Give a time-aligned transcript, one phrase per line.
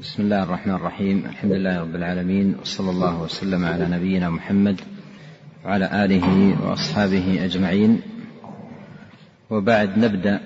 [0.00, 1.24] بسم الله الرحمن الرحيم.
[1.26, 4.80] الحمد لله رب العالمين وصلى الله وسلم على نبينا محمد
[5.64, 8.00] وعلى آله وأصحابه أجمعين.
[9.50, 10.40] وبعد نبدأ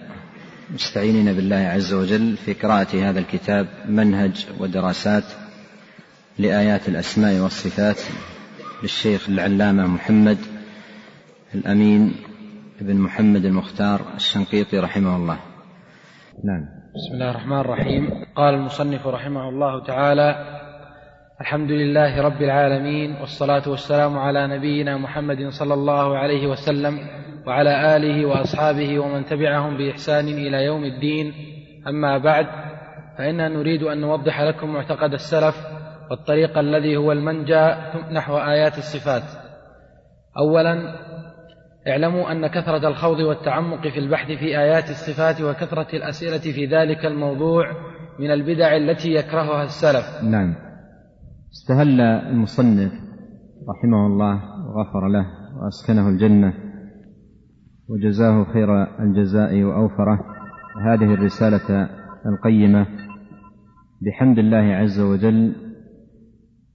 [0.75, 5.25] مستعينين بالله عز وجل في قراءة هذا الكتاب منهج ودراسات
[6.39, 8.01] لآيات الأسماء والصفات
[8.83, 10.39] للشيخ العلامة محمد
[11.55, 12.15] الأمين
[12.81, 15.50] بن محمد المختار الشنقيطي رحمه الله.
[16.39, 16.69] نعم.
[16.95, 18.11] بسم الله الرحمن الرحيم.
[18.37, 20.35] قال المصنف رحمه الله تعالى
[21.41, 26.99] الحمد لله رب العالمين والصلاة والسلام على نبينا محمد صلى الله عليه وسلم
[27.47, 31.33] وعلى آله وأصحابه ومن تبعهم بإحسان إلى يوم الدين.
[31.89, 32.47] أما بعد
[33.19, 35.57] فإنا نريد أن نوضح لكم معتقد السلف
[36.11, 37.75] والطريق الذي هو المنجى
[38.13, 39.23] نحو آيات الصفات.
[40.39, 40.95] أولا
[41.91, 47.65] اعلموا أن كثرة الخوض والتعمق في البحث في آيات الصفات وكثرة الأسئلة في ذلك الموضوع
[48.19, 50.25] من البدع التي يكرهها السلف.
[50.25, 50.55] نعم.
[51.53, 52.93] استهل المصنف
[53.69, 54.35] رحمه الله
[54.67, 55.27] وغفر له
[55.63, 56.55] وأسكنه الجنة
[57.89, 60.21] وجزاه خير الجزاء وأوفره.
[60.87, 61.89] هذه الرسالة
[62.27, 62.87] القيمة
[64.03, 65.53] بحمد الله عز وجل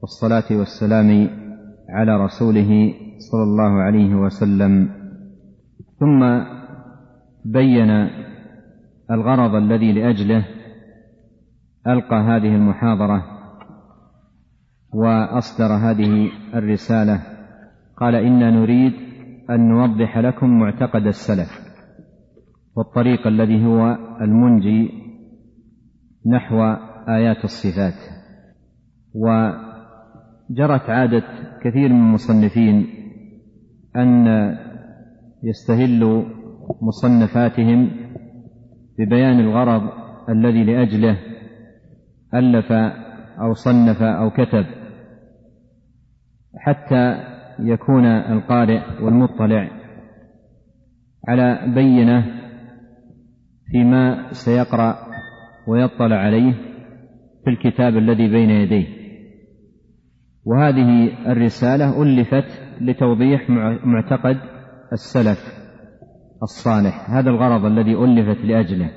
[0.01, 1.29] والصلاة والسلام
[1.89, 2.93] على رسوله
[3.31, 5.04] صلى الله عليه وسلم.
[5.99, 6.43] ثم
[7.45, 7.89] بين
[9.11, 10.45] الغرض الذي لأجله
[11.87, 13.23] ألقى هذه المحاضرة
[14.93, 17.21] وأصدر هذه الرسالة.
[17.97, 18.93] قال أنا نريد
[19.49, 21.65] أن نوضح لكم معتقد السلف
[22.75, 24.91] والطريق الذي هو المنجي
[26.27, 26.63] نحو
[27.07, 27.93] آيات الصفات.
[29.15, 31.23] وجرت عادة
[31.61, 32.87] كثير من المصنفين
[33.95, 34.27] أن
[35.45, 36.23] يستهلوا
[36.81, 37.91] مصنفاتهم
[38.99, 39.89] ببيان الغرض
[40.29, 41.17] الذي لأجله
[42.33, 42.71] ألف
[43.41, 44.65] أو صنف أو كتب
[46.57, 47.17] حتى
[47.59, 49.69] يكون القارئ والمطلع
[51.27, 52.25] على بينة
[53.71, 54.95] فيما سيقرأ
[55.67, 56.53] ويطلع عليه
[57.43, 58.87] في الكتاب الذي بين يديه.
[60.45, 63.49] وهذه الرسالة ألفت لتوضيح
[63.83, 64.54] معتقد
[64.93, 65.39] السلف
[66.43, 68.91] الصالح هذا الغرض الذي ألفت لأجله.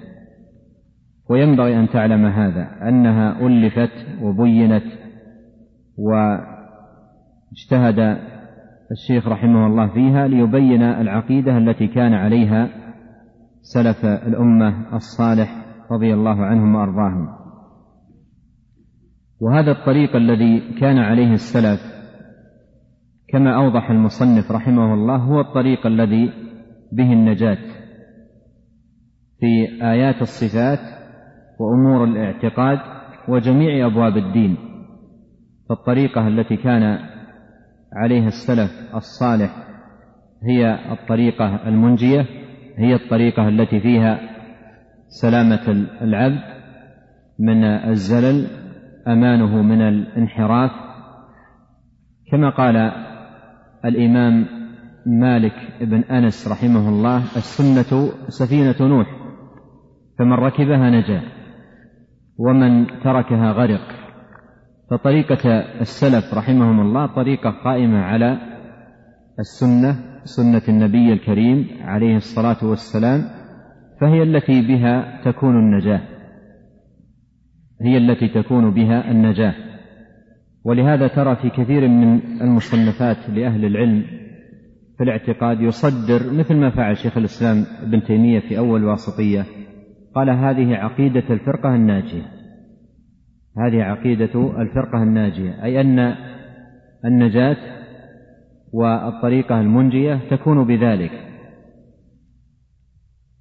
[1.30, 4.84] وينبغي أن تعلم هذا أنها ألفت وبينت
[5.98, 6.58] واجتهد
[8.90, 12.68] الشيخ رحمه الله فيها ليبين العقيدة التي كان عليها
[13.60, 17.28] سلف الأمة الصالح رضي الله عنهم وأرضاهم.
[19.40, 21.97] وهذا الطريق الذي كان عليه السلف
[23.28, 26.32] كما أوضح المصنف رحمه الله هو الطريق الذي
[26.92, 27.58] به النجاة
[29.40, 30.78] في آيات الصفات
[31.60, 32.78] وأمور الاعتقاد
[33.28, 34.56] وجميع أبواب الدين.
[35.68, 36.98] فالطريقة التي كان
[37.92, 39.50] عليها السلف الصالح
[40.42, 42.26] هي الطريقة المنجية
[42.78, 44.20] هي الطريقة التي فيها
[45.06, 46.42] سلامة العبد
[47.38, 48.46] من الزلل
[49.08, 50.70] أمانه من الانحراف.
[52.30, 53.07] كما قال
[53.84, 54.46] الإمام
[55.06, 59.06] مالك بن أنس رحمه الله السنة سفينة نوح
[60.18, 61.22] فمن ركبها نجا
[62.38, 63.80] ومن تركها غرق.
[64.90, 65.50] فطريقة
[65.80, 68.38] السلف رحمهم الله طريقة قائمة على
[69.38, 73.22] السنة سنة النبي الكريم عليه الصلاة والسلام
[74.00, 76.00] فهي التي بها تكون النجاة.
[77.82, 79.54] هي التي تكون بها النجاة.
[80.64, 84.04] ولهذا ترى في كثير من المصنفات لأهل العلم
[84.98, 89.44] في الاعتقاد يصدر مثل ما فعل شيخ الإسلام ابن تيمية في أول واسطية
[90.14, 92.22] قال هذه عقيدة الفرقة الناجية.
[93.58, 96.14] هذه عقيدة الفرقة الناجية أي أن
[97.04, 97.56] النجاة
[98.72, 101.10] والطريقة المنجية تكون بذلك.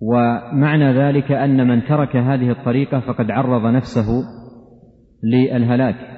[0.02, 4.24] ومعنى ذلك أن من ترك هذه الطريقة فقد عرض نفسه
[5.24, 6.17] للهلاك.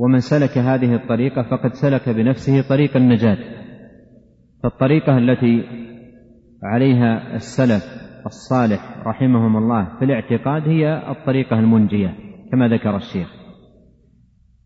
[0.00, 3.38] ومن سلك هذه الطريقة فقد سلك بنفسه طريق النجاة.
[4.62, 5.64] فالطريقة التي
[6.62, 7.82] عليها السلف
[8.26, 12.14] الصالح رحمهم الله في الاعتقاد هي الطريقة المنجية
[12.52, 13.28] كما ذكر الشيخ.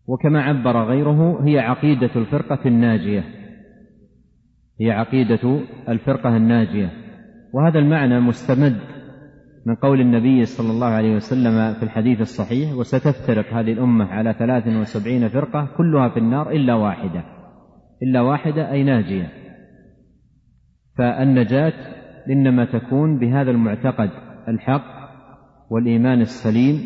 [0.07, 3.23] وكما عبر غيره هي عقيدة الفرقة الناجية.
[4.81, 5.59] هي عقيدة
[5.89, 6.91] الفرقة الناجية.
[7.53, 8.94] وهذا المعنى مستمد
[9.65, 14.67] من قول النبي صلى الله عليه وسلم في الحديث الصحيح وستفترق هذه الأمة على ثلاث
[14.67, 17.23] وسبعين فرقة كلها في النار إلا واحدة
[18.03, 19.31] إلا واحدة أي ناجية.
[20.97, 21.73] فالنجاة
[22.29, 24.09] إنما تكون بهذا المعتقد
[24.47, 24.95] الحق
[25.69, 26.81] والإيمان السليم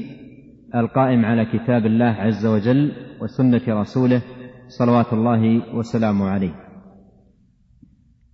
[0.75, 2.91] القائم على كتاب الله عز وجل
[3.21, 4.21] وسنة رسوله
[4.67, 6.55] صلوات الله وسلامه عليه.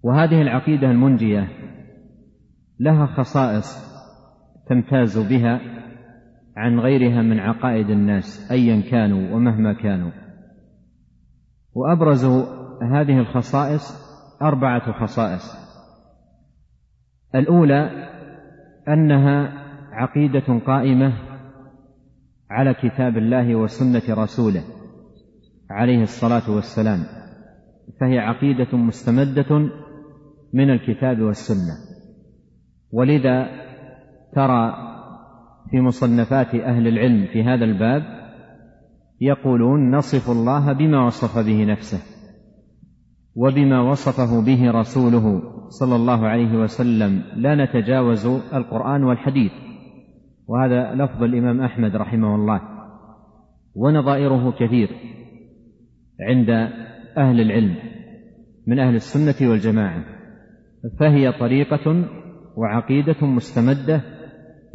[0.03, 1.47] وهذه العقيدة المنجية
[2.79, 3.94] لها خصائص
[4.67, 5.61] تمتاز بها
[6.57, 10.11] عن غيرها من عقائد الناس ايا كانوا ومهما كانوا.
[11.73, 12.25] وابرز
[12.81, 14.05] هذه الخصائص
[14.41, 15.65] أربعة خصائص.
[17.35, 18.09] الأولى
[18.87, 21.13] أنها عقيدة قائمة
[22.49, 24.63] على كتاب الله وسنة رسوله
[25.69, 26.99] عليه الصلاة والسلام
[27.99, 29.69] فهي عقيدة مستمدة
[30.53, 31.75] من الكتاب والسنة.
[32.91, 33.64] ولذا
[34.35, 34.75] ترى
[35.71, 38.03] في مصنفات أهل العلم في هذا الباب
[39.21, 41.99] يقولون نصف الله بما وصف به نفسه
[43.35, 49.51] وبما وصفه به رسوله صلى الله عليه وسلم لا نتجاوز القرآن والحديث
[50.47, 52.61] وهذا لفظ الإمام أحمد رحمه الله
[53.75, 54.89] ونظائره كثير
[56.21, 56.49] عند
[57.17, 57.75] أهل العلم
[58.67, 60.03] من أهل السنة والجماعة
[60.99, 62.05] فهي طريقة
[62.57, 64.14] وعقيدة مستمدة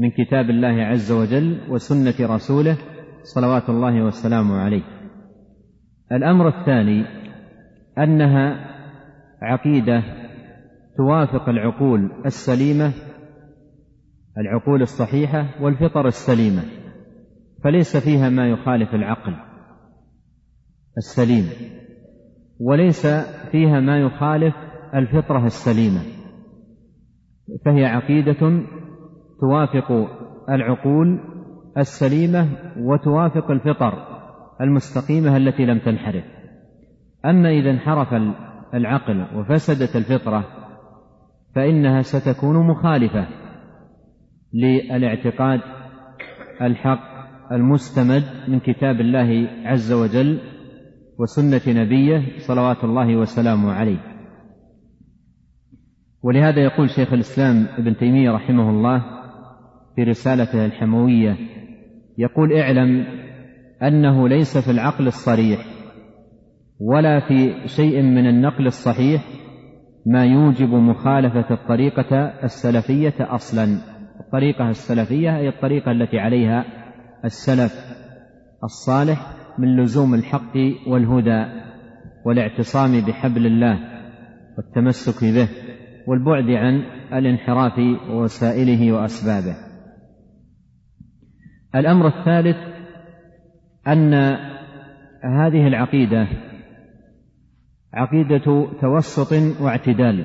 [0.01, 2.77] من كتاب الله عز وجل وسنة رسوله
[3.23, 4.83] صلوات الله وسلامه عليه.
[6.13, 7.05] الأمر الثاني
[7.99, 8.71] أنها
[9.43, 10.03] عقيدة
[10.97, 12.93] توافق العقول السليمة
[14.39, 16.63] العقول الصحيحة والفطر السليمة
[17.65, 19.37] فليس فيها ما يخالف العقل
[20.97, 21.45] السليم
[22.61, 23.07] وليس
[23.53, 24.55] فيها ما يخالف
[24.95, 26.01] الفطرة السليمة
[27.65, 28.63] فهي عقيدة
[29.41, 30.09] توافق
[30.49, 31.21] العقول
[31.79, 32.49] السليمة
[32.79, 33.93] وتوافق الفطر
[34.61, 36.25] المستقيمة التي لم تنحرف.
[37.25, 38.09] أما إذا انحرف
[38.75, 40.45] العقل وفسدت الفطرة
[41.55, 43.27] فإنها ستكون مخالفة
[44.55, 45.61] للاعتقاد
[46.63, 47.11] الحق
[47.53, 50.41] المستمد من كتاب الله عز وجل
[51.19, 53.99] وسنة نبيه صلوات الله وسلامه عليه.
[56.23, 59.20] ولهذا يقول شيخ الإسلام ابن تيمية رحمه الله
[60.01, 61.37] في رسالته الحموية
[62.19, 63.05] يقول اعلم
[63.83, 65.59] أنه ليس في العقل الصريح
[66.81, 69.23] ولا في شيء من النقل الصحيح
[70.07, 73.65] ما يوجب مخالفة الطريقة السلفية أصلا.
[74.21, 76.65] الطريقة السلفية هي الطريقة التي عليها
[77.25, 77.73] السلف
[78.65, 79.19] الصالح
[79.59, 80.57] من لزوم الحق
[80.87, 81.45] والهدى
[82.27, 83.79] والاعتصام بحبل الله
[84.59, 85.49] والتمسك به
[86.07, 86.83] والبعد عن
[87.13, 87.79] الانحراف
[88.11, 89.70] ووسائله وأسبابه.
[91.75, 92.57] الأمر الثالث
[93.89, 94.15] أن
[95.25, 96.29] هذه العقيدة
[97.95, 100.25] عقيدة توسط واعتدال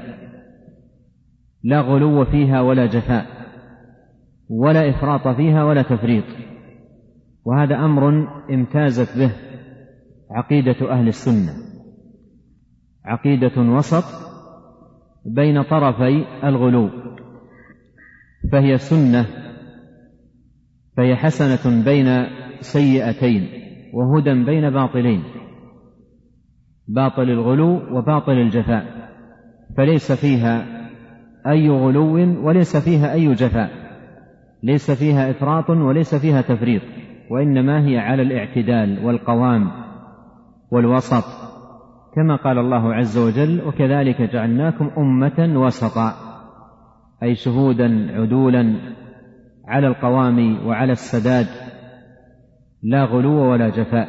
[1.63, 3.25] لا غلو فيها ولا جفاء
[4.50, 6.24] ولا إفراط فيها ولا تفريط
[7.45, 9.31] وهذا أمر امتازت به
[10.31, 11.53] عقيدة أهل السنة.
[13.06, 14.03] عقيدة وسط
[15.25, 16.89] بين طرفي الغلو
[18.51, 19.44] فهي سنة
[20.97, 22.25] فهي حسنة بين
[22.59, 23.47] سيئتين
[23.94, 25.24] وهدى بين باطلين
[26.88, 28.86] باطل الغلو وباطل الجفاء
[29.77, 30.65] فليس فيها
[31.47, 33.69] أي غلو وليس فيها أي جفاء
[34.63, 36.81] ليس فيها إفراط وليس فيها تفريط
[37.31, 39.71] وإنما هي على الاعتدال والقوام
[40.72, 41.24] والوسط
[42.15, 46.13] كما قال الله عز وجل وكذلك جعلناكم أمة وسطا
[47.24, 48.75] أي شهودا عدولا
[49.67, 51.48] على القوام وعلى السداد
[52.84, 54.07] لا غلو ولا جفاء.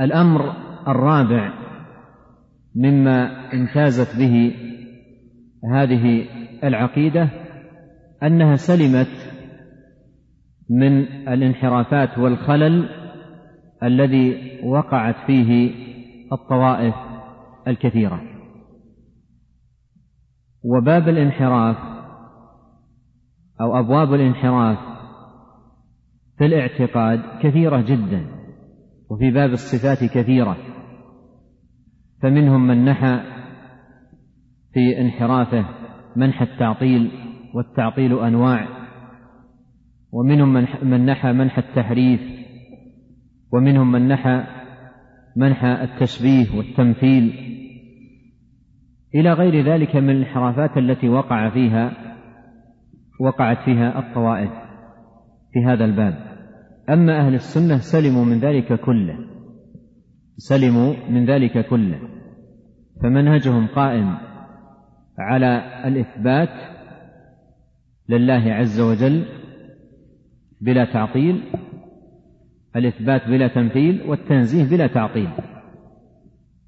[0.00, 0.52] الأمر
[0.88, 1.52] الرابع
[2.76, 4.54] مما امتازت به
[5.72, 6.26] هذه
[6.64, 7.28] العقيدة
[8.22, 9.08] أنها سلمت
[10.70, 12.88] من الانحرافات والخلل
[13.82, 15.70] الذي وقعت فيه
[16.32, 16.94] الطوائف
[17.68, 18.22] الكثيرة.
[20.64, 21.97] وباب الانحراف
[23.60, 24.78] أو أبواب الانحراف.
[26.38, 28.26] في الاعتقاد كثيرة جدا
[29.10, 30.56] وفي باب الصفات كثيرة.
[32.22, 33.20] فمنهم من نحى
[34.72, 35.64] في انحرافه
[36.16, 37.10] منح التعطيل
[37.54, 38.68] والتعطيل أنواع.
[40.12, 42.20] ومنهم من نحى منح التحريف.
[43.52, 44.44] ومنهم من نحى
[45.36, 47.48] منح التشبيه والتمثيل.
[49.14, 52.07] إلى غير ذلك من الانحرافات التي وقع فيها
[53.20, 54.50] وقعت فيها الطوائف
[55.52, 56.14] في هذا الباب.
[56.90, 59.18] أما أهل السنة سلموا من ذلك كله.
[60.36, 62.00] سلموا من ذلك كله.
[63.02, 64.18] فمنهجهم قائم
[65.18, 66.48] على الإثبات
[68.08, 69.24] لله عز وجل
[70.60, 71.42] بلا تعطيل
[72.76, 75.30] الإثبات بلا تمثيل والتنزيه بلا تعطيل.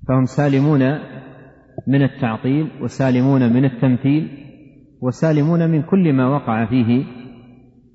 [0.09, 0.99] فهم سالمون
[1.87, 4.40] من التعطيل وسالمون من التمثيل
[5.03, 7.05] وسالمون من كل ما وقع فيه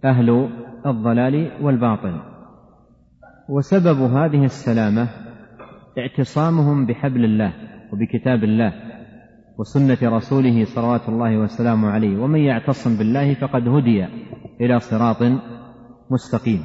[0.05, 0.49] أهل
[0.85, 2.21] الضلال والباطل.
[3.49, 5.07] وسبب هذه السلامة
[5.97, 7.53] اعتصامهم بحبل الله
[7.93, 8.73] وبكتاب الله
[9.59, 12.17] وسنة رسوله صلوات الله وسلامه عليه.
[12.17, 14.05] ومن يعتصم بالله فقد هدي
[14.61, 15.23] إلى صراط
[16.11, 16.59] مستقيم.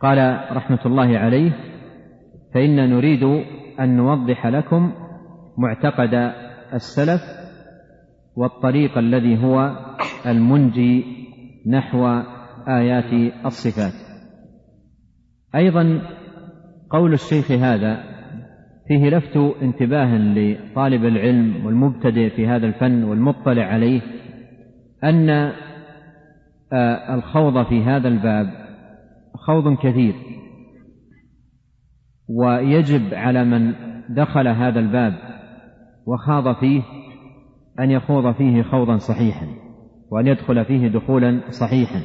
[0.00, 0.18] قال
[0.56, 1.52] رحمة الله عليه
[2.54, 3.22] فإن نريد
[3.80, 4.92] أن نوضح لكم
[5.58, 6.14] معتقد
[6.74, 7.43] السلف
[8.36, 9.76] والطريق الذي هو
[10.26, 11.04] المنجي
[11.66, 12.06] نحو
[12.68, 13.92] آيات الصفات.
[15.54, 16.02] أيضا
[16.90, 18.04] قول الشيخ هذا
[18.88, 24.00] فيه لفت انتباه لطالب العلم والمبتدئ في هذا الفن والمطلع عليه
[25.04, 25.30] أن
[26.72, 28.50] آه، الخوض في هذا الباب
[29.34, 30.14] خوض كثير.
[32.28, 33.72] ويجب على من
[34.08, 35.14] دخل هذا الباب
[36.06, 36.82] وخاض فيه
[37.80, 39.46] أن يخوض فيه خوضا صحيحا
[40.10, 42.00] وأن يدخل فيه دخولا صحيحا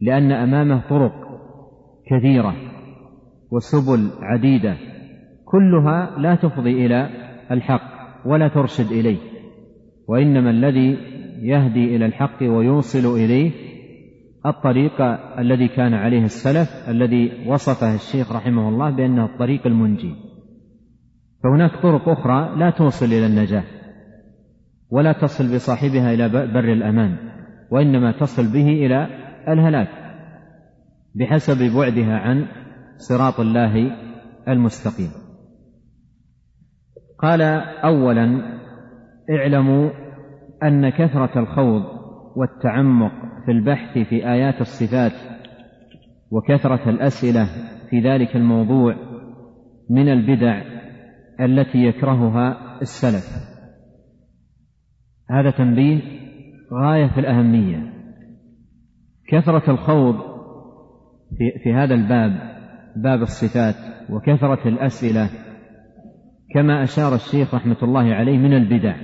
[0.00, 1.12] لأن أمامه طرق
[2.10, 2.54] كثيرة
[3.50, 4.76] وسبل عديدة
[5.44, 7.10] كلها لا تفضي إلى
[7.50, 7.90] الحق
[8.26, 9.18] ولا ترشد إليه
[10.08, 10.96] وإنما الذي
[11.42, 13.50] يهدي إلى الحق ويوصل إليه
[14.46, 15.02] الطريق
[15.38, 20.14] الذي كان عليه السلف الذي وصفه الشيخ رحمه الله بأنه الطريق المنجي.
[21.44, 23.64] فهناك طرق أخرى لا توصل إلى النجاة.
[24.90, 27.16] ولا تصل بصاحبها إلى بر الأمان
[27.70, 29.06] وإنما تصل به إلى
[29.48, 29.88] الهلاك
[31.14, 32.46] بحسب بعدها عن
[32.96, 33.96] صراط الله
[34.48, 35.10] المستقيم.
[37.18, 37.42] قال
[37.84, 38.42] اولا
[39.30, 39.90] اعلموا
[40.62, 41.82] أن كثرة الخوض
[42.36, 43.12] والتعمق
[43.46, 45.12] في البحث في آيات الصفات
[46.30, 47.46] وكثرة الأسئلة
[47.90, 48.94] في ذلك الموضوع
[49.90, 50.62] من البدع
[51.40, 53.49] التي يكرهها السلف.
[55.30, 56.00] هذا تنبيه
[56.72, 57.92] غاية في الأهمية.
[59.28, 60.16] كثرة الخوض
[61.38, 62.50] في, في هذا الباب
[62.96, 63.74] باب الصفات
[64.10, 65.30] وكثرة الأسئلة
[66.54, 68.96] كما أشار الشيخ رحمة الله عليه من البدع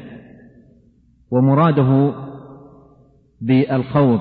[1.31, 2.15] ومراده
[3.41, 4.21] بالخوض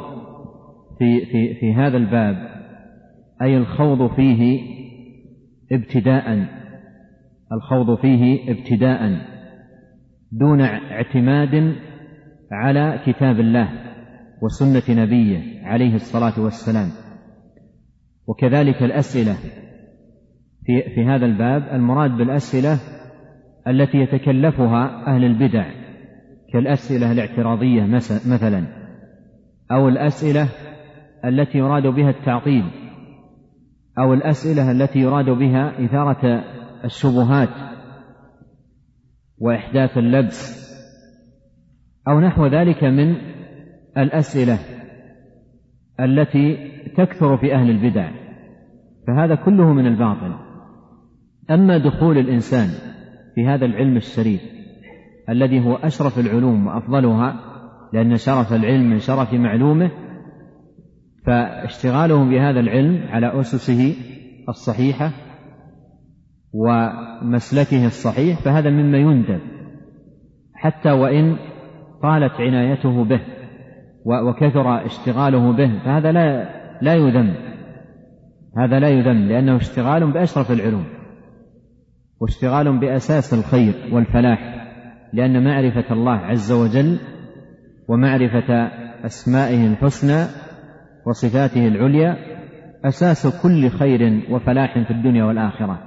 [0.99, 2.35] في في في هذا الباب
[3.41, 4.61] أي الخوض فيه
[5.71, 6.47] ابتداء
[7.53, 9.21] الخوض فيه ابتداء
[10.31, 11.75] دون اعتماد
[12.55, 13.69] على كتاب الله
[14.41, 16.89] وسنة نبيه عليه الصلاة والسلام.
[18.27, 19.35] وكذلك الأسئلة.
[20.65, 22.79] في في هذا الباب المراد بالأسئلة
[23.67, 25.65] التي يتكلفها أهل البدع
[26.53, 27.85] كالأسئلة الاعتراضية
[28.25, 28.67] مثلا
[29.71, 30.49] أو الأسئلة
[31.25, 32.63] التي يراد بها التعطيل
[33.99, 36.43] أو الأسئلة التي يراد بها إثارة
[36.85, 37.49] الشبهات
[39.37, 40.64] وإحداث اللبس
[42.07, 43.15] أو نحو ذلك من
[43.97, 44.59] الأسئلة
[45.99, 48.11] التي تكثر في أهل البدع
[49.07, 50.35] فهذا كله من الباطل.
[51.51, 52.67] أما دخول الإنسان
[53.35, 54.41] في هذا العلم الشريف
[55.29, 57.39] الذي هو أشرف العلوم وأفضلها
[57.93, 59.91] لأن شرف العلم من شرف معلومه
[61.25, 63.95] فاشتغالهم بهذا العلم على أسسه
[64.49, 65.11] الصحيحة
[66.53, 69.39] ومسلكه الصحيح فهذا مما يندب.
[70.53, 71.37] حتى وإن
[72.01, 73.21] طالت عنايته به
[74.05, 76.49] وكثر اشتغاله به فهذا لا
[76.81, 77.33] لا يذم.
[78.57, 80.85] هذا لا يذم لأنه اشتغال بأشرف العلوم
[82.21, 84.39] واشتغال بأساس الخير والفلاح
[85.13, 86.99] لأن معرفة الله عز وجل
[87.87, 88.53] ومعرفة
[89.05, 90.25] أسمائه الحسنى
[91.05, 92.17] وصفاته العليا
[92.85, 95.79] أساس كل خير وفلاح في الدنيا والآخرة.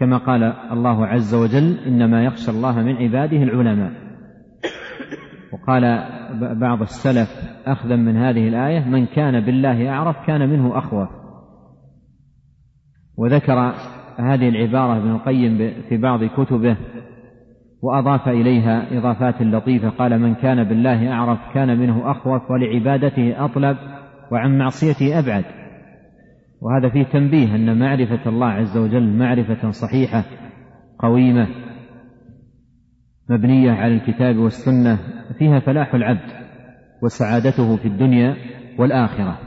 [0.00, 4.07] كما قال الله عز وجل إنما يخشى الله من عباده العلماء.
[5.52, 6.04] وقال
[6.60, 7.28] بعض السلف
[7.66, 11.08] أخذا من هذه الآية من كان بالله أعرف كان منه اخوف
[13.16, 13.74] وذكر
[14.18, 16.76] هذه العبارة ابن القيم في بعض كتبه
[17.82, 19.88] وأضاف إليها إضافات لطيفة.
[19.88, 23.76] قال من كان بالله أعرف كان منه أخوف ولعبادته أطلب
[24.32, 25.44] وعن معصيته أبعد.
[26.62, 30.24] وهذا فيه تنبيه أن معرفة الله عز وجل معرفة صحيحة
[30.98, 31.48] قويمة.
[33.30, 34.98] مبنية على الكتاب والسنة
[35.38, 36.30] فيها فلاح العبد
[37.02, 38.36] وسعادته في الدنيا
[38.78, 39.38] والآخرة.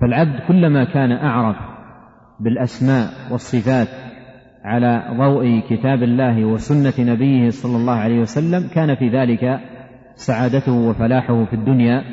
[0.00, 1.56] فالعبد كلما كان أعرف
[2.40, 3.88] بالأسماء والصفات
[4.64, 9.60] على ضوء كتاب الله وسنة نبيه صلى الله عليه وسلم كان في ذلك
[10.14, 12.04] سعادته وفلاحه في الدنيا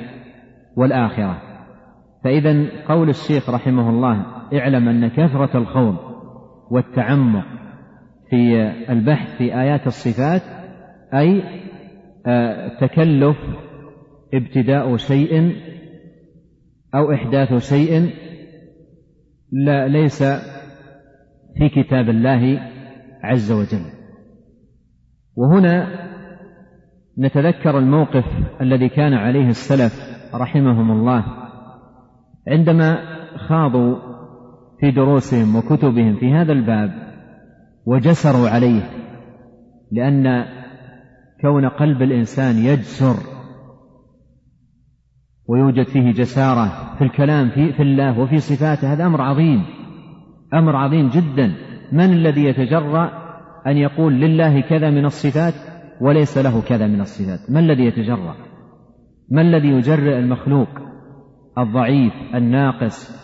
[0.76, 1.42] والآخرة.
[2.24, 5.96] فإذا قول الشيخ رحمه الله اعلم أن كثرة الخوض
[6.72, 7.46] والتعمق
[8.30, 10.59] في البحث في آيات الصفات
[11.14, 11.44] أي
[12.28, 13.38] آه، تكلف
[14.34, 15.56] ابتداء شيء
[16.96, 18.10] أو إحداث شيء
[19.52, 20.24] لا ليس
[21.58, 22.60] في كتاب الله
[23.24, 23.86] عز وجل.
[25.36, 25.88] وهنا
[27.20, 28.26] نتذكر الموقف
[28.62, 29.94] الذي كان عليه السلف
[30.34, 31.26] رحمهم الله
[32.48, 32.98] عندما
[33.48, 33.96] خاضوا
[34.80, 36.92] في دروسهم وكتبهم في هذا الباب
[37.86, 38.82] وجسروا عليه
[39.92, 40.46] لأن
[41.42, 43.16] كون قلب الإنسان يجسر
[45.48, 49.64] ويوجد فيه جسارة في الكلام في, في الله وفي صفاته هذا أمر عظيم
[50.54, 51.56] أمر عظيم جدا.
[51.92, 53.12] من الذي يتجرأ
[53.68, 55.54] أن يقول لله كذا من الصفات
[56.02, 58.36] وليس له كذا من الصفات؟ ما الذي يتجرأ؟
[59.32, 60.70] ما الذي يجرئ المخلوق
[61.58, 63.20] الضعيف الناقص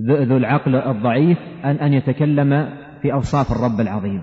[0.00, 2.68] ذو العقل الضعيف أن أن يتكلم
[3.02, 4.22] في أوصاف الرب العظيم؟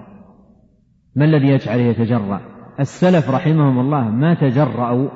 [1.15, 5.09] ما الذي يجعله يتجرأ؟ السلف رحمهم الله ما تجرأوا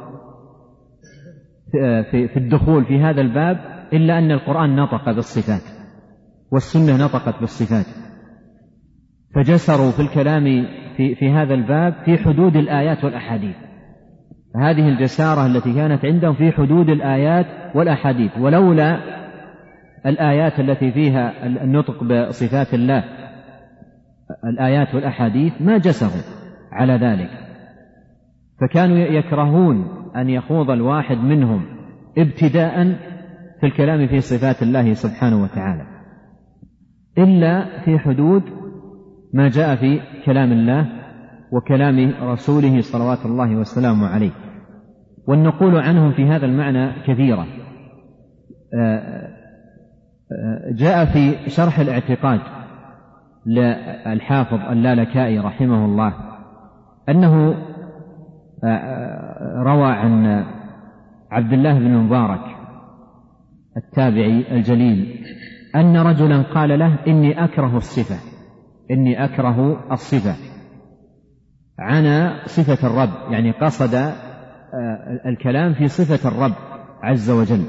[2.11, 3.57] في الدخول في هذا الباب
[3.93, 5.77] إلا أن القرآن نطق بالصفات
[6.51, 7.85] والسنة نطقت بالصفات.
[9.35, 10.43] فجسروا في الكلام
[10.97, 13.55] في, في هذا الباب في حدود الآيات والأحاديث.
[14.55, 17.45] هذه الجسارة التي كانت عندهم في حدود الآيات
[17.75, 18.37] والأحاديث.
[18.37, 18.97] ولولا
[20.05, 23.03] الآيات التي فيها النطق بصفات الله
[24.45, 26.23] الآيات والأحاديث ما جسروا
[26.71, 27.46] على ذلك.
[28.61, 31.65] فكانوا يكرهون أن يخوض الواحد منهم
[32.17, 32.85] ابتداء
[33.59, 35.83] في الكلام في صفات الله سبحانه وتعالى
[37.17, 38.43] إلا في حدود
[39.33, 40.85] ما جاء في كلام الله
[41.51, 44.31] وكلام رسوله صلوات الله وسلامه عليه.
[45.27, 47.45] والنقول عنهم في هذا المعنى كثيرة.
[48.73, 49.27] آه،
[50.31, 52.39] آه، جاء في شرح الاعتقاد
[53.45, 56.13] للحافظ اللالكائي رحمه الله
[57.09, 57.55] أنه
[59.63, 60.45] روى عن
[61.31, 62.57] عبد الله بن مبارك
[63.77, 65.25] التابعي الجليل
[65.75, 68.15] أن رجلا قال له إني أكره الصفة
[68.91, 70.35] إني أكره الصفة.
[71.79, 74.13] عنا صفة الرب يعني قصد آه،
[75.25, 76.53] الكلام في صفة الرب
[77.03, 77.63] عز وجل.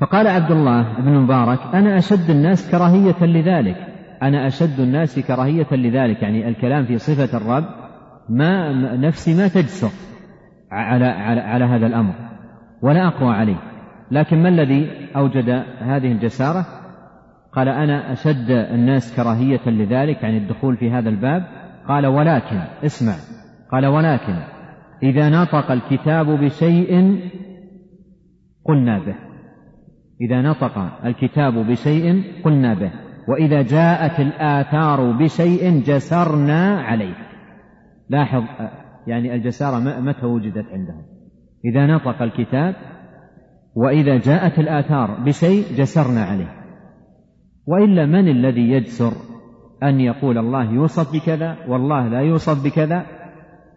[0.00, 3.76] فقال عبد الله بن مبارك أنا أشد الناس كراهية لذلك
[4.22, 7.81] أنا أشد الناس كراهية لذلك يعني الكلام في صفة الرب
[8.32, 9.90] ما نفسي ما تجسر
[10.70, 12.14] على على على هذا الأمر
[12.82, 13.56] ولا أقوى عليه.
[14.10, 16.66] لكن ما الذي أوجد هذه الجسارة؟
[17.52, 21.42] قال أنا أشد الناس كراهية لذلك يعني الدخول في هذا الباب.
[21.88, 23.14] قال ولكن اسمع.
[23.72, 24.36] قال ولكن
[25.02, 27.20] إذا نطق الكتاب بشيء
[28.64, 29.14] قلنا به.
[30.20, 32.92] إذا نطق الكتاب بشيء قلنا به.
[33.28, 37.31] وإذا جاءت الآثار بشيء جسرنا عليه.
[38.08, 38.42] لاحظ
[39.06, 41.02] يعني الجسارة متى وجدت عندهم؟
[41.64, 42.74] إذا نطق الكتاب
[43.74, 46.62] وإذا جاءت الآثار بشيء جسرنا عليه.
[47.66, 49.12] وإلا من الذي يجسر
[49.82, 53.06] أن يقول الله يوصف بكذا والله لا يوصف بكذا؟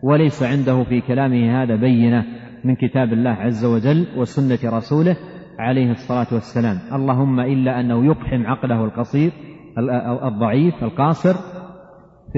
[0.03, 2.25] وليس عنده في كلامه هذا بينة
[2.63, 5.17] من كتاب الله عز وجل وسنة رسوله
[5.59, 6.77] عليه الصلاة والسلام.
[6.95, 9.31] اللهم إلا أنه يقحم عقله القصير
[10.23, 11.54] الضعيف القاصر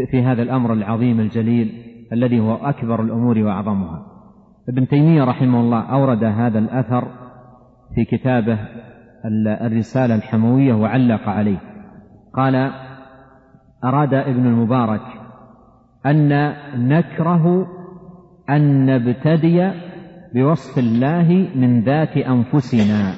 [0.05, 1.83] في هذا الأمر العظيم الجليل
[2.13, 4.05] الذي هو أكبر الأمور وأعظمها.
[4.69, 7.07] ابن تيمية رحمه الله أورد هذا الأثر
[7.95, 8.59] في كتابه
[9.61, 11.57] الرسالة الحموية وعلق عليه.
[12.33, 12.71] قال
[13.83, 15.01] أراد ابن المبارك
[16.05, 17.67] أن نكره
[18.49, 19.71] أن نبتدي
[20.35, 23.13] بوصف الله من ذات أنفسنا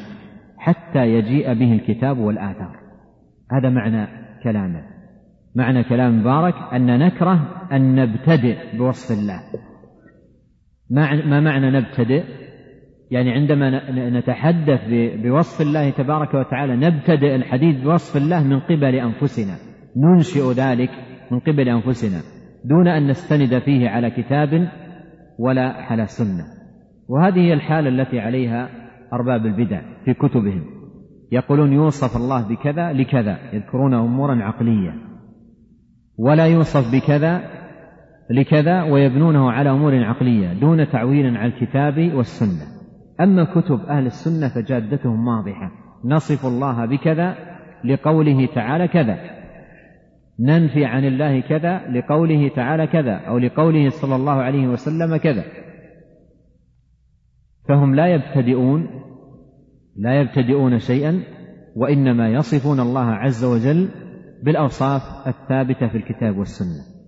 [0.58, 2.80] حتى يجيء به الكتاب والآثار.
[3.52, 4.08] هذا معنى
[4.44, 4.89] كلامه.
[5.56, 9.40] معنى كلام مبارك أن نكره أن نبتدئ بوصف الله.
[11.30, 12.24] ما معنى نبتدئ؟
[13.12, 14.82] يعني عندما نتحدث
[15.24, 19.56] بوصف الله تبارك وتعالى نبتدئ الحديث بوصف الله من قبل أنفسنا.
[19.98, 20.90] ننشئ ذلك
[21.32, 22.22] من قبل أنفسنا
[22.66, 24.70] دون أن نستند فيه على كتاب
[25.40, 26.46] ولا على سنة.
[27.10, 28.70] وهذه هي الحالة التي عليها
[29.14, 30.66] أرباب البدع في كتبهم.
[31.32, 35.09] يقولون يوصف الله بكذا لكذا يذكرون امورا عقليه
[36.20, 37.42] ولا يوصف بكذا
[38.30, 42.66] لكذا ويبنونه على أمور عقلية دون تعويل على الكتاب والسنة.
[43.22, 45.72] أما كتب أهل السنة فجادتهم واضحة.
[46.06, 47.36] نصف الله بكذا
[47.86, 49.18] لقوله تعالى كذا.
[50.40, 55.44] ننفي عن الله كذا لقوله تعالى كذا أو لقوله صلى الله عليه وسلم كذا.
[57.68, 58.88] فهم لا يبتدئون
[59.96, 61.24] لا يبتدئون شيئا
[61.76, 63.90] وإنما يصفون الله عز وجل
[64.44, 67.00] بالأوصاف الثابتة في الكتاب والسنة.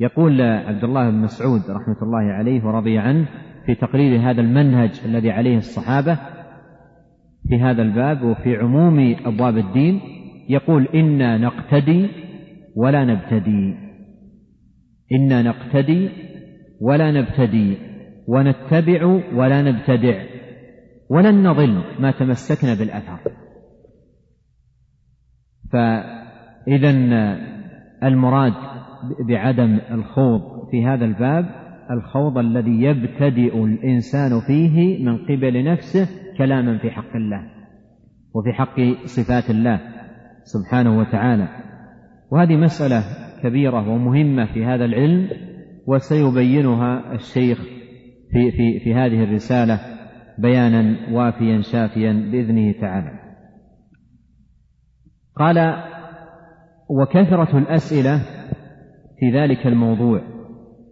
[0.00, 3.28] يقول عبد الله بن مسعود رحمة الله عليه ورضي عنه
[3.66, 6.18] في تقرير هذا المنهج الذي عليه الصحابة
[7.48, 10.00] في هذا الباب وفي عموم أبواب الدين
[10.48, 12.08] يقول إنا نقتدي
[12.76, 13.74] ولا نبتدي.
[15.12, 16.10] إنا نقتدي
[16.80, 17.76] ولا نبتدي.
[18.28, 19.04] ونتبع
[19.34, 20.24] ولا نبتدع.
[21.10, 23.18] ولن نضل ما تمسكنا بالأثر.
[26.66, 26.90] فإذا
[28.02, 28.52] المراد
[29.28, 31.46] بعدم الخوض في هذا الباب
[31.90, 37.42] الخوض الذي يبتدئ الإنسان فيه من قبل نفسه كلاما في حق الله
[38.34, 39.80] وفي حق صفات الله
[40.42, 41.48] سبحانه وتعالى
[42.30, 43.02] وهذه مسألة
[43.42, 45.28] كبيرة ومهمة في هذا العلم
[45.86, 47.58] وسيبينها الشيخ
[48.32, 49.80] في في في هذه الرسالة
[50.38, 53.10] بيانا وافيا شافيا بإذنه تعالى.
[55.36, 55.58] قال
[56.88, 58.18] وكثرة الأسئلة
[59.20, 60.20] في ذلك الموضوع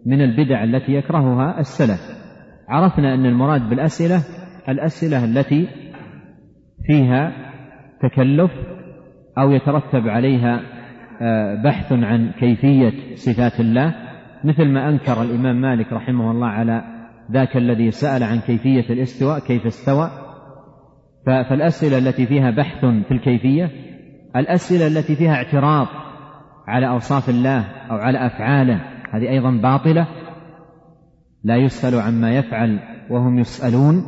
[0.05, 1.99] من البدع التي يكرهها السلف.
[2.69, 4.17] عرفنا أن المراد بالأسئلة
[4.69, 5.67] الأسئلة التي
[6.87, 7.31] فيها
[8.01, 8.51] تكلف
[9.37, 10.61] أو يترتب عليها
[11.21, 13.95] آه، بحث عن كيفية صفات الله.
[14.43, 16.83] مثل ما أنكر الإمام مالك رحمه الله على
[17.31, 20.09] ذاك الذي سأل عن كيفية الاستواء كيف استوى.
[21.25, 23.71] فالأسئلة التي فيها بحث في الكيفية
[24.35, 25.87] الأسئلة التي فيها اعتراض
[26.67, 27.59] على أوصاف الله
[27.91, 30.07] أو على أفعاله هذه أيضا باطلة.
[31.43, 34.03] لا يسأل عما يفعل وهم يسألون.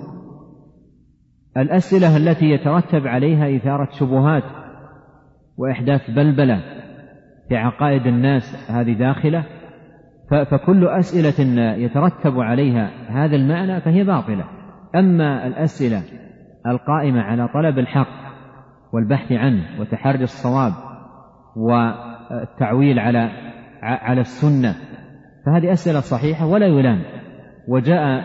[1.57, 4.43] الأسئلة التي يترتب عليها إثارة شبهات
[5.57, 6.61] وإحداث بلبلة
[7.49, 9.43] في عقائد الناس هذه داخلة
[10.51, 14.43] فكل أسئلة يترتب عليها هذا المعنى فهي باطلة.
[14.95, 16.03] أما الأسئلة
[16.67, 18.26] القائمة على طلب الحق
[18.93, 20.73] والبحث عنه وتحري الصواب
[21.55, 23.31] والتعويل على
[23.81, 24.75] على السنة
[25.45, 27.01] فهذه أسئلة صحيحة ولا يلام.
[27.67, 28.23] وجاء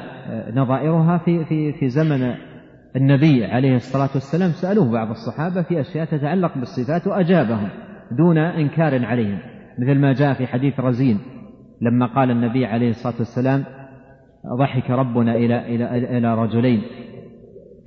[0.55, 2.35] نظائرها في في في زمن
[2.97, 7.69] النبي عليه الصلاة والسلام سألوه بعض الصحابة في أشياء تتعلق بالصفات وأجابهم
[8.19, 9.39] دون إنكار عليهم
[9.79, 11.19] مثل ما جاء في حديث رزين
[11.81, 13.65] لما قال النبي عليه الصلاة والسلام
[14.59, 16.83] ضحك ربنا إلى إلى إلى رجلين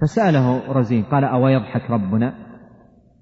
[0.02, 2.45] فسأله رزين قال أو يضحك ربنا؟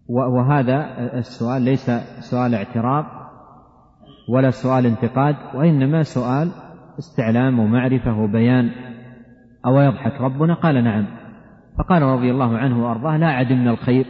[0.10, 0.88] وهذا
[1.18, 1.92] السؤال ليس
[2.32, 3.06] سؤال اعتراض
[4.30, 6.52] ولا سؤال انتقاد وإنما سؤال
[7.00, 8.70] استعلام ومعرفة وبيان.
[9.66, 11.06] أو يضحك ربنا؟ قال نعم.
[11.78, 14.06] فقال رضي الله عنه وأرضاه لا عدمنا الخير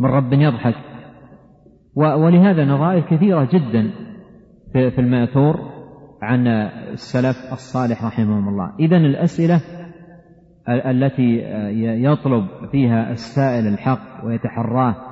[0.00, 0.74] من رب يضحك.
[1.96, 3.90] ولهذا نظائر كثيرة جدا
[4.72, 5.56] في المأثور
[6.22, 6.46] عن
[6.92, 8.72] السلف الصالح رحمهم الله.
[8.80, 9.60] إذا الأسئلة
[10.68, 11.42] التي
[12.04, 15.07] يطلب فيها السائل الحق ويتحراه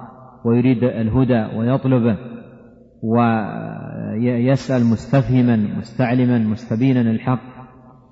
[0.47, 2.17] ويريد الهدى ويطلبه
[3.03, 7.57] ويسأل مستفهما مستعلما مستبينا الحق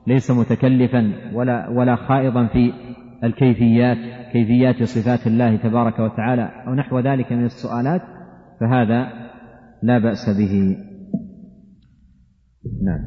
[0.06, 2.72] ليس متكلفا ولا ولا خائضا في
[3.24, 3.96] الكيفيات
[4.32, 8.02] كيفيات صفات الله تبارك وتعالى أو نحو ذلك من السؤالات
[8.60, 9.08] فهذا
[9.82, 10.76] لا بأس به.
[12.84, 13.00] نعم.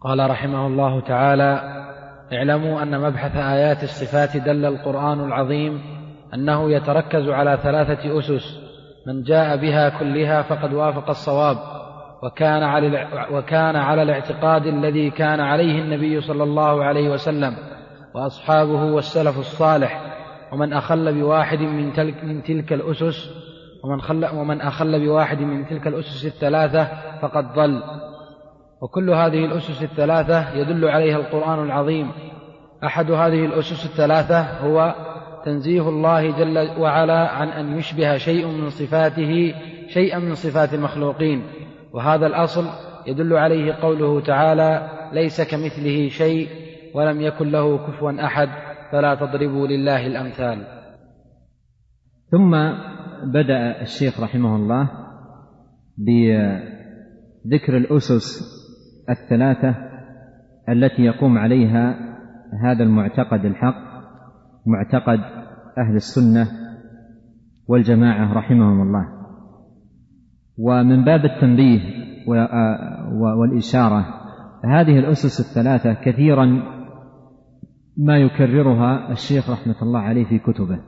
[0.00, 1.60] قال رحمه الله تعالى
[2.32, 5.95] اعلموا أن مبحث آيات الصفات دل القرآن العظيم
[6.36, 8.58] أنه يتركز على ثلاثة أسس
[9.06, 11.56] من جاء بها كلها فقد وافق الصواب
[12.22, 17.56] وكان على وكان على الاعتقاد الذي كان عليه النبي صلى الله عليه وسلم
[18.14, 20.00] وأصحابه والسلف الصالح
[20.52, 23.30] ومن أخل بواحد من تلك من تلك الأسس
[23.84, 26.88] ومن خل ومن أخل بواحد من تلك الأسس الثلاثة
[27.22, 27.82] فقد ضل.
[28.82, 32.10] وكل هذه الأسس الثلاثة يدل عليها القرآن العظيم.
[32.84, 34.94] أحد هذه الأسس الثلاثة هو
[35.46, 39.54] تنزيه الله جل وعلا عن أن يشبه شيء من صفاته
[39.88, 41.42] شيئا من صفات المخلوقين.
[41.92, 42.64] وهذا الأصل
[43.06, 46.48] يدل عليه قوله تعالى ليس كمثله شيء
[46.94, 48.48] ولم يكن له كفوا أحد
[48.92, 50.66] فلا تضربوا لله الأمثال.
[52.30, 52.50] ثم
[53.32, 54.90] بدأ الشيخ رحمه الله
[55.98, 58.26] بذكر الأسس
[59.10, 59.74] الثلاثة
[60.68, 61.94] التي يقوم عليها
[62.62, 63.85] هذا المعتقد الحق.
[64.66, 65.20] معتقد
[65.78, 66.46] أهل السنة
[67.68, 69.16] والجماعة رحمهم الله.
[70.58, 71.80] ومن باب التنبيه
[73.40, 74.06] والإشارة
[74.64, 76.62] هذه الأسس الثلاثة كثيرا
[77.96, 80.78] ما يكررها الشيخ رحمة الله عليه في كتبه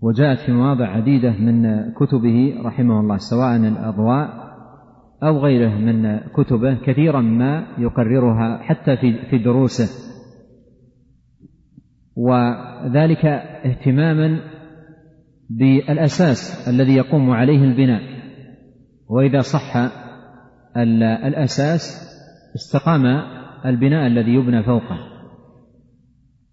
[0.00, 4.48] وجاءت في مواضع عديدة من كتبه رحمه الله سواء الأضواء
[5.22, 8.96] أو غيره من كتبه كثيرا ما يقررها حتى
[9.30, 10.07] في دروسه.
[12.18, 13.24] وذلك
[13.64, 14.40] اهتماما
[15.50, 18.02] بالأساس الذي يقوم عليه البناء.
[19.08, 19.76] وإذا صح
[21.26, 22.08] الأساس
[22.54, 23.06] استقام
[23.66, 24.98] البناء الذي يبنى فوقه.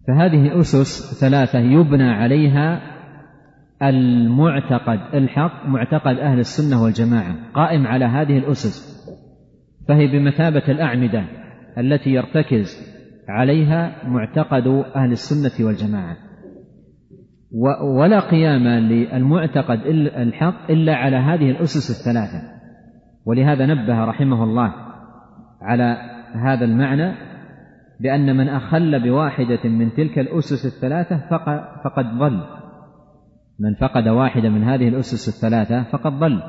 [0.08, 2.82] فهذه أسس ثلاثة يبنى عليها
[3.84, 8.96] المعتقد الحق معتقد أهل السنة والجماعة قائم على هذه الأسس.
[9.88, 11.26] فهي بمثابة الأعمدة
[11.78, 12.95] التي يرتكز
[13.28, 16.18] عليها معتقد أهل السنة والجماعة.
[18.00, 19.80] ولا قيام للمعتقد
[20.18, 22.42] الحق إلا على هذه الأسس الثلاثة.
[23.26, 24.74] ولهذا نبه رحمه الله
[25.62, 25.98] على
[26.34, 27.16] هذا المعنى
[28.00, 31.18] بأن من أخل بواحدة من تلك الأسس الثلاثة
[31.84, 32.42] فقد ضل.
[33.60, 36.42] من فقد واحدة من هذه الأسس الثلاثة فقد ضل.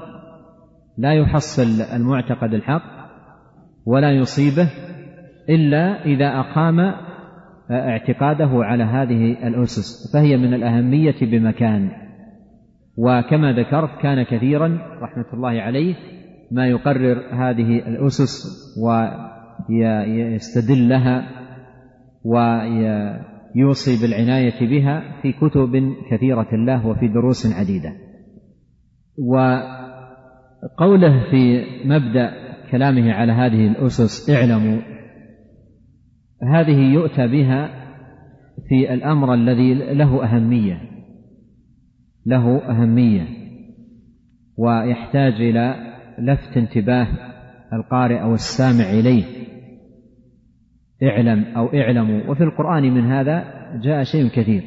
[0.98, 2.82] لا يحصل المعتقد الحق
[3.86, 4.70] ولا يصيبه
[5.50, 6.94] إلا إذا أقام
[7.70, 10.12] اعتقاده على هذه الأسس.
[10.12, 11.90] فهي من الأهمية بمكان.
[12.98, 15.94] وكما ذكرت كان كثيرا رحمة الله عليه
[16.50, 18.46] ما يقرر هذه الأسس
[19.68, 21.28] ويستدل لها
[22.24, 27.92] ويوصي بالعناية بها في كتب كثيرة له وفي دروس عديدة.
[30.78, 32.30] وقوله في مبدأ
[32.70, 34.95] كلامه على هذه الأسس اعلموا
[36.42, 37.70] هذه يؤتى بها
[38.68, 40.80] في الأمر الذي له أهمية
[42.26, 43.26] له أهمية
[44.56, 45.74] ويحتاج إلى
[46.18, 47.06] لفت انتباه
[47.72, 49.24] القارئ أو السامع إليه.
[51.02, 52.30] اعلم أو اعلموا.
[52.30, 53.44] وفي القرآن من هذا
[53.82, 54.62] جاء شيء كثير.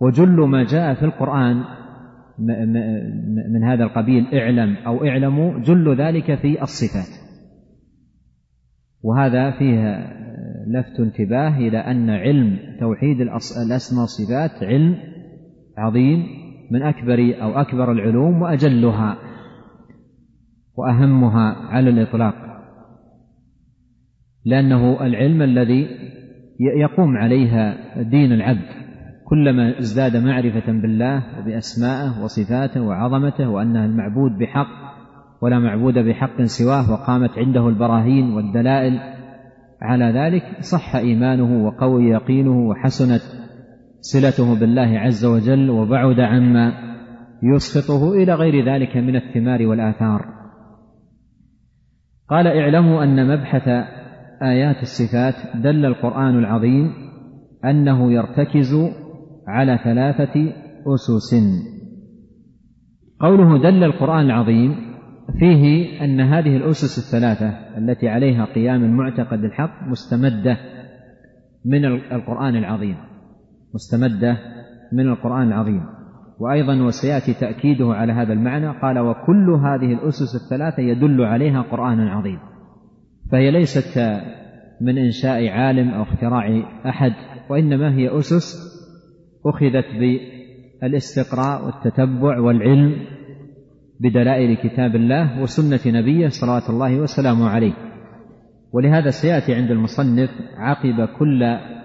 [0.00, 1.64] وجل ما جاء في القرآن
[3.54, 7.30] من هذا القبيل اعلم أو اعلموا جل ذلك في الصفات.
[9.02, 10.10] وهذا فيه
[10.72, 14.96] لفت انتباه إلى أن علم توحيد الأسماء والصفات علم
[15.78, 16.26] عظيم
[16.70, 19.16] من أكبر أو أكبر العلوم وأجلها
[20.76, 22.34] وأهمها على الإطلاق.
[24.44, 25.88] لأنه العلم الذي
[26.60, 28.80] يقوم عليها دين العبد.
[29.24, 34.80] كلما ازداد معرفة بالله وبأسمائه وصفاته وعظمته وأنه المعبود بحق
[35.42, 39.19] ولا معبود بحق سواه وقامت عنده البراهين والدلائل
[39.82, 43.22] على ذلك صح إيمانه وقوي يقينه وحسنت
[44.00, 46.72] صلته بالله عز وجل وبعد عما
[47.42, 50.26] يسخطه إلى غير ذلك من الثمار والآثار.
[52.28, 53.68] قال اعلموا أن مبحث
[54.42, 56.92] آيات الصفات دل القرآن العظيم
[57.64, 58.74] أنه يرتكز
[59.48, 60.52] على ثلاثة
[60.86, 61.34] أسس.
[63.20, 64.89] قوله دل القرآن العظيم
[65.38, 70.56] فيه أن هذه الأسس الثلاثة التي عليها قيام المعتقد الحق مستمدة
[71.64, 72.96] من القرآن العظيم.
[73.74, 74.36] مستمدة
[74.92, 75.82] من القرآن العظيم.
[76.38, 82.38] وأيضا وسيأتي تأكيده على هذا المعنى قال وكل هذه الأسس الثلاثة يدل عليها قرآن عظيم.
[83.32, 83.98] فهي ليست
[84.80, 87.12] من إنشاء عالم أو اختراع أحد
[87.50, 88.70] وإنما هي أسس
[89.46, 89.86] أخذت
[90.82, 92.96] بالإستقراء والتتبع والعلم
[94.00, 97.72] بدلائل كتاب الله وسنة نبيه صلوات الله وسلامه عليه.
[98.72, 101.42] ولهذا سيأتي عند المصنف عقب كل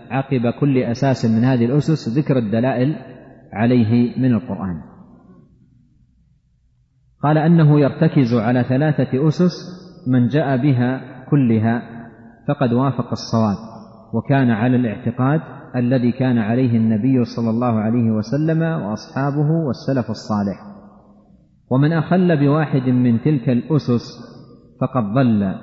[0.09, 2.95] عقب كل أساس من هذه الأسس ذكر الدلائل
[3.53, 4.81] عليه من القرآن.
[7.23, 9.53] قال أنه يرتكز على ثلاثة أسس
[10.07, 11.81] من جاء بها كلها
[12.47, 13.57] فقد وافق الصواب
[14.13, 15.41] وكان على الاعتقاد
[15.75, 20.74] الذي كان عليه النبي صلى الله عليه وسلم وأصحابه والسلف الصالح.
[21.71, 24.35] ومن أخل بواحد من تلك الأسس
[24.81, 25.55] فقد ضل.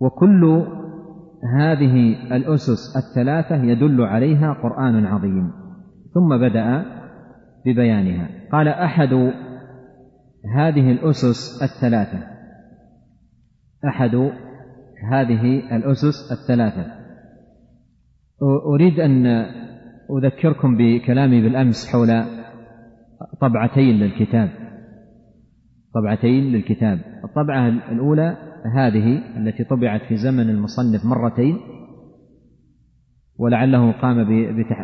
[0.00, 0.66] وكل
[1.58, 5.50] هذه الأسس الثلاثة يدل عليها قرآن عظيم.
[6.14, 6.84] ثم بدأ
[7.66, 8.28] ببيانها.
[8.52, 9.32] قال أحد
[10.54, 12.18] هذه الأسس الثلاثة.
[13.88, 14.30] أحد
[15.12, 16.98] هذه الأسس الثلاثة.
[18.66, 19.26] أريد أن
[20.10, 22.37] أذكركم بكلامي بالأمس حول
[23.40, 24.50] طبعتين للكتاب.
[25.94, 27.00] طبعتين للكتاب.
[27.24, 28.36] الطبعة الأولى
[28.76, 31.56] هذه التي طبعت في زمن المصنف مرتين
[33.38, 34.26] ولعله قام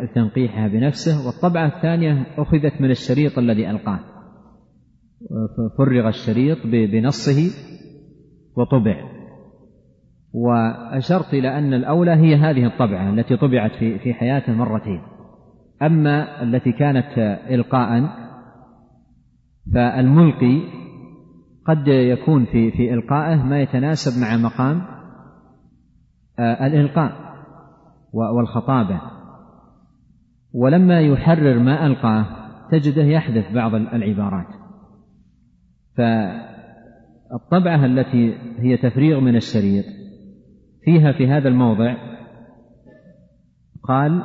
[0.05, 1.27] بتنقيحها بنفسه.
[1.27, 3.99] والطبعة الثانية أخذت من الشريط الذي ألقاه.
[5.77, 7.51] فرغ الشريط بنصه
[8.57, 9.15] وطبع.
[10.33, 15.01] وأشرت إلى أن الأولى هي هذه الطبعة التي طبعت في في حياته مرتين.
[15.81, 18.24] أما التي كانت إلقاء
[19.73, 20.61] فالملقي
[21.65, 24.81] قد يكون في في إلقائه ما يتناسب مع مقام
[26.39, 27.11] آه، الإلقاء
[28.13, 29.01] والخطابة.
[30.53, 32.25] ولما يحرر ما ألقاه
[32.71, 34.47] تجده يحذف بعض العبارات.
[37.31, 39.85] فالطبعة التي هي تفريغ من الشريط
[40.83, 41.95] فيها في هذا الموضع
[43.83, 44.23] قال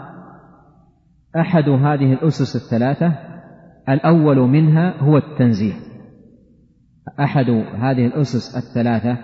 [1.37, 3.30] أحد هذه الأسس الثلاثة
[3.91, 5.73] الأول منها هو التنزيه.
[7.21, 9.19] أحد هذه الأسس الثلاثة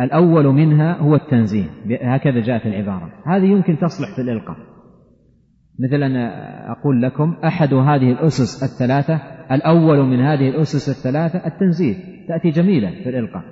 [0.00, 1.64] الأول منها هو التنزيه
[2.02, 3.12] هكذا جاءت العبارة.
[3.26, 4.56] هذه يمكن تصلح في الإلقاء.
[5.78, 6.16] مثل أن
[6.70, 9.20] أقول لكم أحد هذه الأسس الثلاثة
[9.52, 11.94] الأول من هذه الأسس الثلاثة التنزيه.
[12.28, 13.42] تأتي جميلة في الإلقاء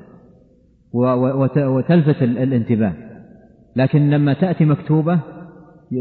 [1.69, 2.95] وتلفت الانتباه.
[3.77, 5.21] لكن لما تأتي مكتوبة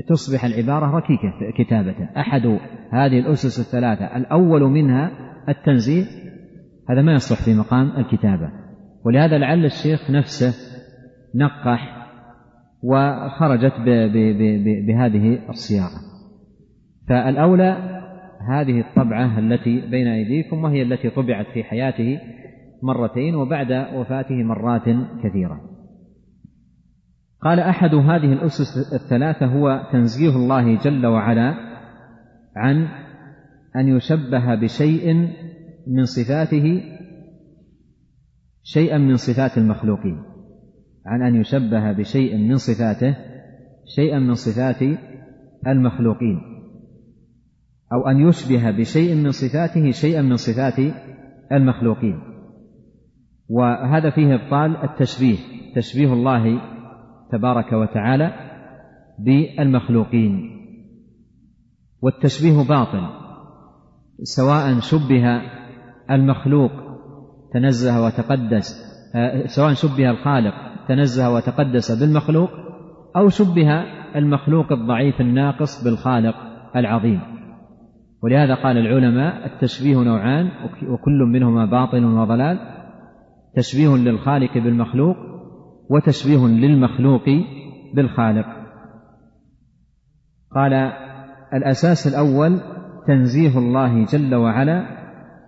[0.08, 2.45] تصبح العبارة ركيكة كتابته أحد
[2.91, 5.12] هذه الأسس الثلاثة الأول منها
[5.49, 6.04] التنزيه
[6.89, 8.51] هذا ما يصلح في مقام الكتابة.
[9.06, 10.54] ولهذا لعل الشيخ نفسه
[11.36, 12.08] نقح
[12.84, 13.73] وخرجت
[14.88, 16.01] بهذه الصياغة.
[17.10, 18.01] فالأولى
[18.49, 22.19] هذه الطبعة التي بين أيديكم وهي التي طبعت في حياته
[22.84, 24.86] مرتين وبعد وفاته مرات
[25.23, 25.71] كثيرة.
[27.43, 31.54] قال أحد هذه الأسس الثلاثة هو تنزيه الله جل وعلا
[32.56, 32.88] عن
[33.75, 35.13] أن يشبه بشيء
[35.88, 36.84] من صفاته
[38.63, 40.23] شيئا من صفات المخلوقين
[41.06, 43.15] عن أن يشبه بشيء من صفاته
[43.95, 44.99] شيئا من صفات
[45.67, 46.39] المخلوقين
[47.93, 50.93] أو أن يشبه بشيء من صفاته شيئا من صفات
[51.51, 52.19] المخلوقين.
[53.49, 55.38] وهذا فيه إبطال التشبيه
[55.75, 56.62] تشبيه الله
[57.32, 58.34] تبارك وتعالى
[59.20, 60.62] بالمخلوقين.
[62.04, 63.08] والتشبيه باطل
[64.24, 65.41] سواء شبه
[66.12, 66.72] المخلوق
[67.54, 68.91] تنزه وتقدس
[69.46, 70.54] سواء شبه الخالق
[70.88, 72.50] تنزه وتقدس بالمخلوق
[73.15, 73.84] أو شبه
[74.15, 76.36] المخلوق الضعيف الناقص بالخالق
[76.76, 77.22] العظيم.
[78.24, 80.52] ولهذا قال العلماء التشبيه نوعان
[80.89, 82.60] وكل منهما باطل وضلال.
[83.56, 85.17] تشبيه للخالق بالمخلوق
[85.91, 87.23] وتشبيه للمخلوق
[87.95, 88.45] بالخالق.
[90.56, 90.73] قال
[91.54, 92.60] الأساس الأول
[93.08, 94.86] تنزيه الله جل وعلا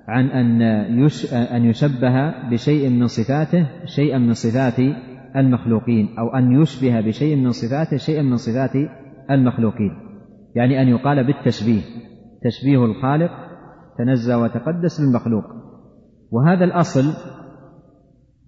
[0.08, 0.62] عن أن
[1.32, 4.80] أن يشبه بشيء من صفاته شيئا من صفات
[5.36, 8.76] المخلوقين أو أن يشبه بشيء من صفاته شيئا من صفات
[9.32, 9.92] المخلوقين.
[10.56, 11.82] يعني أن يقال بالتشبيه
[12.44, 13.32] تشبيه الخالق
[13.98, 15.44] تنزه وتقدس للمخلوق
[16.32, 17.04] وهذا الأصل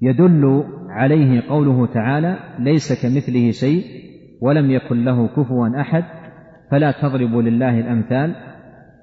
[0.02, 3.84] يدل عليه قوله تعالى ليس كمثله شيء
[4.42, 6.04] ولم يكن له كفوا أحد
[6.72, 8.36] فلا تضربوا لله الأمثال.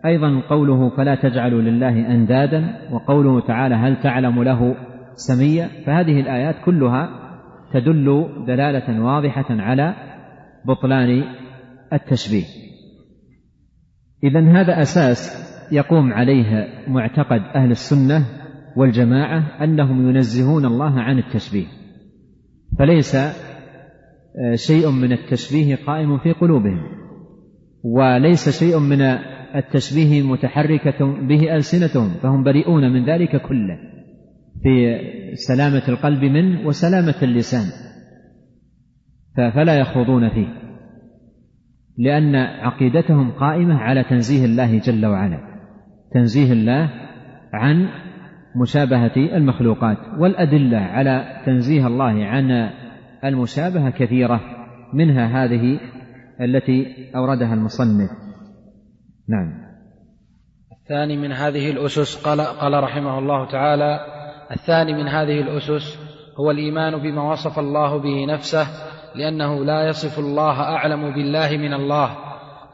[0.05, 4.75] أيضا قوله فلا تجعلوا لله أندادا وقوله تعالى هل تعلم له
[5.15, 5.69] سميا.
[5.87, 7.09] فهذه الآيات كلها
[7.73, 9.95] تدل دلالة واضحة على
[10.65, 11.25] بطلان
[11.93, 12.45] التشبيه.
[14.25, 18.42] اذا هذا أساس يقوم عليه معتقد أهل السنة
[18.77, 21.67] والجماعة أنهم ينزهون الله عن التشبيه.
[22.79, 26.83] فليس آه، شيء من التشبيه قائم في قلوبهم
[27.85, 29.03] وليس شيء من
[29.55, 33.79] التشبيه متحركة به ألسنتهم فهم بريئون من ذلك كله
[34.63, 34.99] في
[35.35, 37.67] سلامة القلب منه وسلامة اللسان
[39.37, 40.47] فلا يخوضون فيه
[41.99, 45.39] لأن عقيدتهم قائمة على تنزيه الله جل وعلا
[46.15, 46.91] تنزيه الله
[47.53, 47.89] عن
[48.57, 52.71] مشابهة المخلوقات والأدلة على تنزيه الله عن
[53.25, 54.41] المشابهة كثيرة
[54.93, 55.81] منها هذه
[56.41, 58.11] التي أوردها المصنف.
[59.29, 59.63] نعم.
[60.83, 64.01] الثاني من هذه الأسس قال, قال رحمه الله تعالى
[64.51, 65.99] الثاني من هذه الأسس
[66.41, 68.67] هو الإيمان بما وصف الله به نفسه
[69.15, 72.17] لأنه لا يصف الله أعلم بالله من الله.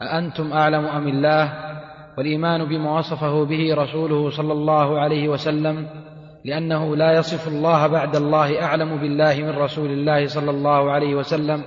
[0.01, 1.68] أأنتم أعلم أم الله؟
[2.19, 5.87] والإيمان بما وصفه به رسوله صلى الله عليه وسلم
[6.45, 11.63] لأنه لا يصف الله بعد الله أعلم بالله من رسول الله صلى الله عليه وسلم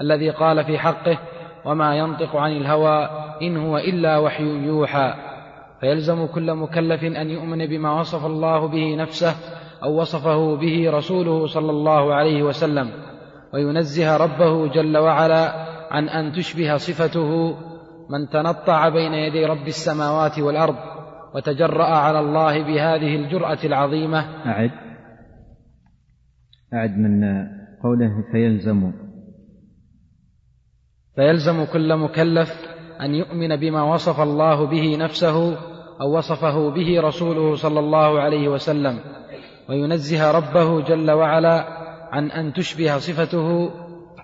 [0.00, 1.18] الذي قال في حقه
[1.64, 3.08] وما ينطق عن الهوى
[3.42, 5.14] إن هو إلا وحي يوحى.
[5.80, 9.34] فيلزم كل مكلف أن يؤمن بما وصف الله به نفسه
[9.82, 12.90] أو وصفه به رسوله صلى الله عليه وسلم.
[13.54, 15.54] وينزه ربه جل وعلا
[15.90, 17.56] عن أن تشبه صفته
[18.10, 20.76] من تنطع بين يدي رب السماوات والأرض
[21.34, 24.46] وتجرأ على الله بهذه الجرأة العظيمة.
[24.46, 24.70] أعد.
[26.74, 27.24] أعد من
[27.82, 28.92] قوله فيلزم.
[31.14, 32.48] فيلزم كل مكلف
[33.00, 35.56] أن يؤمن بما وصف الله به نفسه
[36.00, 38.98] أو وصفه به رسوله صلى الله عليه وسلم
[39.68, 41.64] وينزه ربه جل وعلا
[42.12, 43.70] عن أن تشبه صفته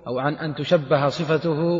[0.06, 1.78] أو عن أن تشبه صفته.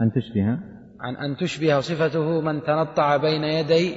[0.00, 0.77] أن تشبه.
[1.00, 3.96] عن أن تشبه صفته من تنطع بين يدي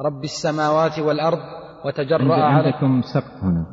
[0.00, 1.38] رب السماوات والأرض
[1.84, 3.66] وتجرأ على عندكم سقف هنا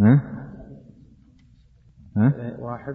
[0.00, 0.22] ها؟
[2.16, 2.94] ها؟ إيه، واحد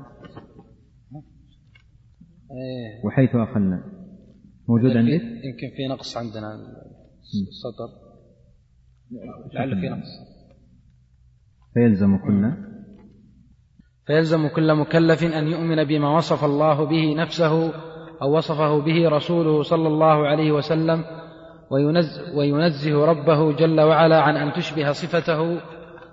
[2.52, 3.06] إيه.
[3.06, 3.84] وحيث أخلنا
[4.68, 6.56] موجود عندك؟ يمكن في نقص عندنا
[7.50, 8.04] السطر
[9.54, 10.10] لعل في نقص
[11.74, 12.73] فيلزم كل
[14.08, 17.74] فيلزم كل مكلف أن يؤمن بما وصف الله به نفسه
[18.22, 21.04] أو وصفه به رسوله صلى الله عليه وسلم
[22.36, 25.62] وينزه ربه جل وعلا عن أن تشبه صفته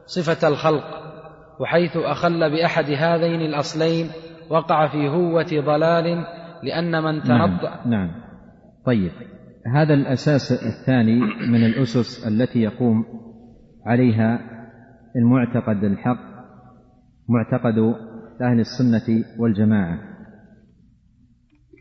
[0.06, 0.84] صفة الخلق
[1.60, 4.06] وحيث أخل بأحد هذين الأصلين
[4.50, 6.24] وقع في هوة ضلال
[6.62, 8.10] لأن من تنطع نعم, نعم.
[8.86, 9.12] طيب
[9.74, 13.04] هذا الأساس الثاني من الأسس التي يقوم
[13.86, 14.40] عليها
[15.16, 16.29] المعتقد الحق
[17.30, 17.78] معتقد
[18.42, 19.98] أهل السنة والجماعة.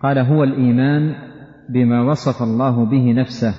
[0.02, 1.16] قال هو الإيمان
[1.70, 3.54] بما وصف الله به نفسه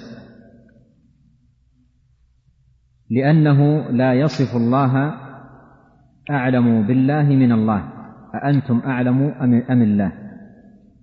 [3.11, 5.13] لأنه لا يصف الله
[6.31, 7.83] أعلم بالله من الله
[8.35, 9.23] أأنتم أعلم
[9.71, 10.13] أم الله؟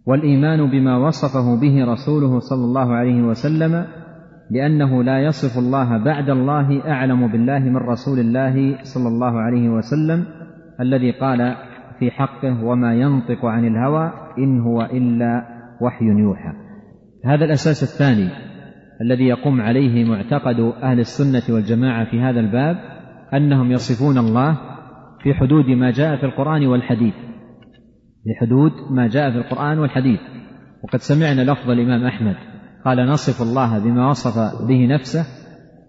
[0.05, 3.85] والإيمان بما وصفه به رسوله صلى الله عليه وسلم
[4.51, 10.25] لأنه لا يصف الله بعد الله أعلم بالله من رسول الله صلى الله عليه وسلم
[10.81, 11.55] الذي قال
[11.99, 15.45] في حقه وما ينطق عن الهوى إن هو إلا
[15.81, 16.53] وحي يوحى.
[17.25, 18.29] هذا الأساس الثاني
[19.01, 22.75] الذي يقوم عليه معتقد أهل السنة والجماعة في هذا الباب
[23.33, 24.57] أنهم يصفون الله
[25.23, 27.13] في حدود ما جاء في القرآن والحديث.
[28.23, 30.19] في حدود ما جاء في القرآن والحديث.
[30.83, 32.35] وقد سمعنا لفظ الإمام أحمد
[32.85, 35.36] قال نصف الله بما وصف به نفسه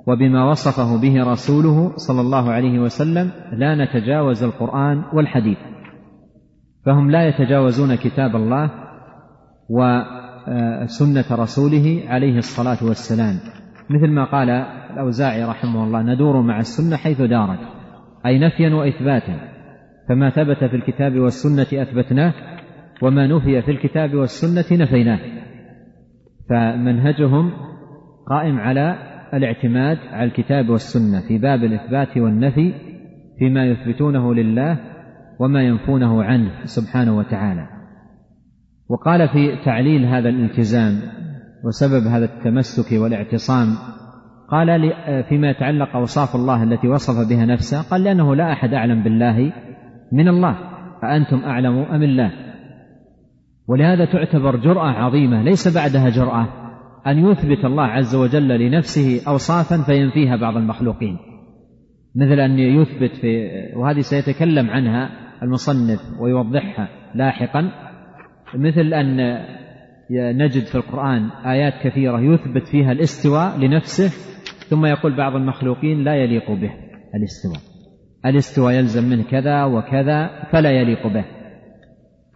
[0.09, 5.59] وبما وصفه به رسوله صلى الله عليه وسلم لا نتجاوز القرآن والحديث.
[6.87, 8.71] فهم لا يتجاوزون كتاب الله
[9.71, 13.35] وسنة رسوله عليه الصلاة والسلام.
[13.91, 14.51] مثل ما قال
[14.91, 17.59] الأوزاعي رحمه الله ندور مع السنة حيث دارت
[18.27, 19.41] أي نفيا وإثباتا
[20.09, 22.35] فما ثبت في الكتاب والسنة أثبتناه
[23.03, 25.19] وما نفي في الكتاب والسنة نفيناه.
[26.51, 27.51] فمنهجهم
[28.29, 32.73] قائم على الاعتماد على الكتاب والسنة في باب الإثبات والنفي
[33.39, 34.79] فيما يثبتونه لله
[35.41, 37.67] وما ينفونه عنه سبحانه وتعالى.
[38.91, 40.93] وقال في تعليل هذا الالتزام
[41.65, 43.67] وسبب هذا التمسك والاعتصام
[44.51, 44.93] قال
[45.29, 49.53] فيما يتعلق أوصاف الله التي وصف بها نفسه قال لأنه لا أحد أعلم بالله
[50.13, 50.57] من الله
[51.05, 52.33] أأنتم أعلم أم الله؟
[53.69, 56.68] ولهذا تعتبر جرأة عظيمة ليس بعدها جرأة.
[57.07, 61.19] أن يثبت الله عز وجل لنفسه أوصافا فينفيها بعض المخلوقين.
[62.17, 65.11] مثل أن يثبت في وهذه سيتكلم عنها
[65.43, 67.73] المصنف ويوضحها لاحقا.
[68.55, 69.39] مثل أن
[70.11, 74.09] نجد في القرآن آيات كثيرة يثبت فيها الاستواء لنفسه
[74.69, 76.71] ثم يقول بعض المخلوقين لا يليق به
[77.15, 77.61] الاستواء.
[78.27, 81.25] الاستواء يلزم منه كذا وكذا فلا يليق به.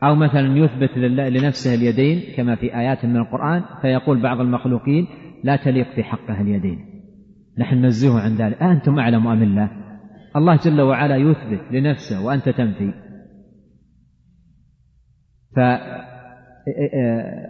[0.02, 5.06] أو مثلا يثبت لنفسه اليدين كما في آيات من القرآن فيقول بعض المخلوقين
[5.44, 6.78] لا تليق في حقها اليدين.
[7.58, 8.62] نحن ننزهه عن ذلك.
[8.62, 9.70] أنتم أعلم أم الله؟
[10.36, 12.92] الله جل وعلا يثبت لنفسه وأنت تنفي.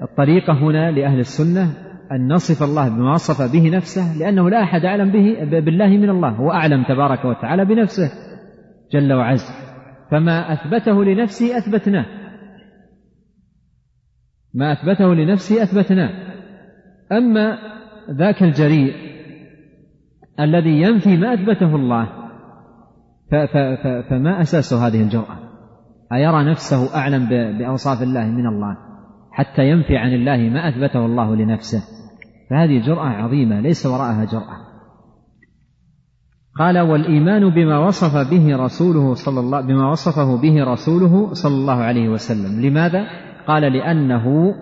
[0.06, 1.64] فالطريقة هنا لأهل السنة
[2.12, 6.28] أن نصف الله بما وصف به نفسه لأنه لا أحد أعلم به بالله من الله
[6.28, 8.10] هو أعلم تبارك وتعالى بنفسه
[8.92, 9.44] جل وعز.
[10.10, 12.21] فما أثبته لنفسه أثبتناه.
[14.54, 16.10] ما أثبته لنفسه أثبتناه.
[17.12, 17.58] أما
[18.10, 18.94] ذاك الجريء
[20.40, 22.08] الذي ينفي ما أثبته الله
[24.10, 25.38] فما أساس هذه الجرأة؟
[26.12, 27.28] أيرى نفسه أعلم
[27.58, 28.76] بأوصاف الله من الله
[29.32, 31.82] حتى ينفي عن الله ما أثبته الله لنفسه؟
[32.50, 34.56] فهذه جرأة عظيمة ليس وراءها جرأة.
[36.58, 42.08] قال والإيمان بما وصف به رسوله صلى الله بما وصفه به رسوله صلى الله عليه
[42.08, 42.60] وسلم.
[42.60, 43.06] لماذا؟
[43.46, 44.54] قال لأنه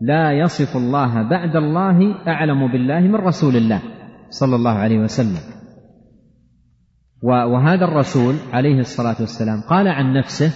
[0.00, 3.82] لا يصف الله بعد الله أعلم بالله من رسول الله
[4.28, 5.56] صلى الله عليه وسلم.
[7.22, 10.52] وهذا الرسول عليه الصلاة والسلام قال عن نفسه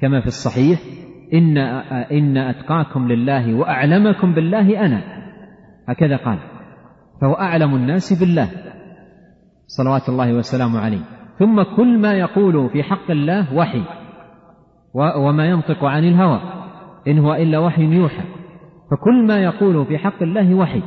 [0.00, 0.80] كما في الصحيح
[1.32, 1.58] إن
[2.12, 5.02] إن أتقاكم لله وأعلمكم بالله أنا.
[5.88, 6.38] هكذا قال
[7.20, 8.48] فهو أعلم الناس بالله.
[9.66, 11.04] صلوات الله وسلامه عليه.
[11.38, 13.84] ثم كل ما يقول في حق الله وحي
[14.94, 16.63] وما ينطق عن الهوى.
[17.08, 18.24] إن هو إلا وحي يوحى.
[18.90, 20.82] فكل ما يقول في حق الله وحي.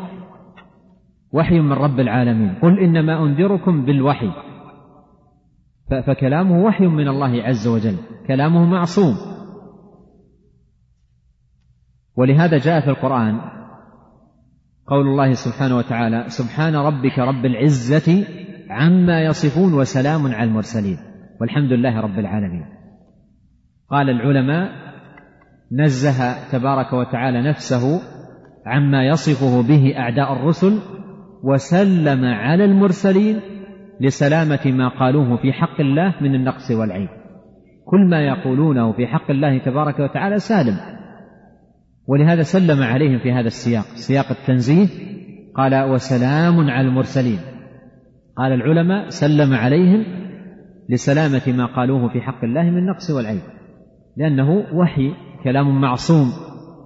[1.33, 2.55] وحي من رب العالمين.
[2.61, 4.31] قل إنما أنذركم بالوحي.
[6.07, 7.97] فكلامه وحي من الله عز وجل.
[8.27, 9.15] كلامه معصوم.
[12.17, 13.39] ولهذا جاء في القرآن
[14.87, 18.27] قول الله سبحانه وتعالى سبحان ربك رب العزة
[18.69, 20.97] عما يصفون وسلام على المرسلين.
[21.41, 22.65] والحمد لله رب العالمين.
[23.89, 24.86] قال العلماء
[25.71, 28.01] نزه تبارك وتعالى نفسه
[28.65, 30.79] عما يصفه به أعداء الرسل
[31.43, 33.39] وسلم على المرسلين
[34.01, 37.09] لسلامة ما قالوه في حق الله من النقص والعيب.
[37.85, 40.77] كل ما يقولونه في حق الله تبارك وتعالى سالم.
[42.07, 44.87] ولهذا سلم عليهم في هذا السياق سياق التنزيه.
[45.55, 47.39] قال وسلام على المرسلين.
[48.37, 50.05] قال العلماء سلم عليهم
[50.89, 53.41] لسلامة ما قالوه في حق الله من النقص والعيب.
[54.17, 56.27] لأنه وحي كلام معصوم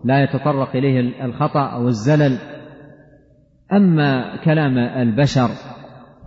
[0.06, 2.38] لا يتطرق إليه الخطأ أو الزلل.
[3.74, 5.48] أما كلام البشر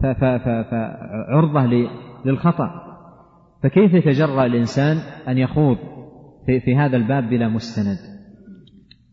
[0.03, 1.89] فعرضة
[2.25, 2.71] للخطأ.
[3.63, 4.97] فكيف يتجرأ الإنسان
[5.29, 5.77] أن يخوض
[6.47, 7.99] في, في هذا الباب بلا مستند؟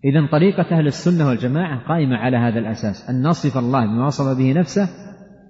[0.05, 4.53] إذا طريقة أهل السنة والجماعة قائمة على هذا الأساس أن نصف الله بما وصف به
[4.59, 4.89] نفسه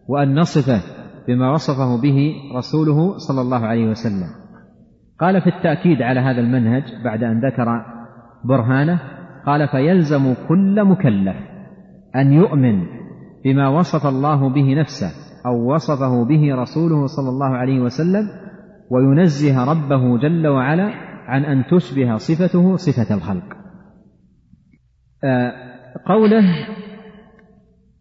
[0.07, 0.81] وأن نصفه
[1.27, 4.40] بما وصفه به رسوله صلى الله عليه وسلم.
[5.21, 7.85] قال في التأكيد على هذا المنهج بعد أن ذكر
[8.45, 8.99] برهانه
[9.45, 11.35] قال فيلزم كل مكلف
[12.15, 12.85] أن يؤمن
[13.45, 15.11] بما وصف الله به نفسه
[15.45, 18.29] أو وصفه به رسوله صلى الله عليه وسلم
[18.91, 20.91] وينزه ربه جل وعلا
[21.27, 23.57] عن أن تشبه صفته صفة الخلق.
[25.23, 25.53] آه،
[26.05, 26.43] قوله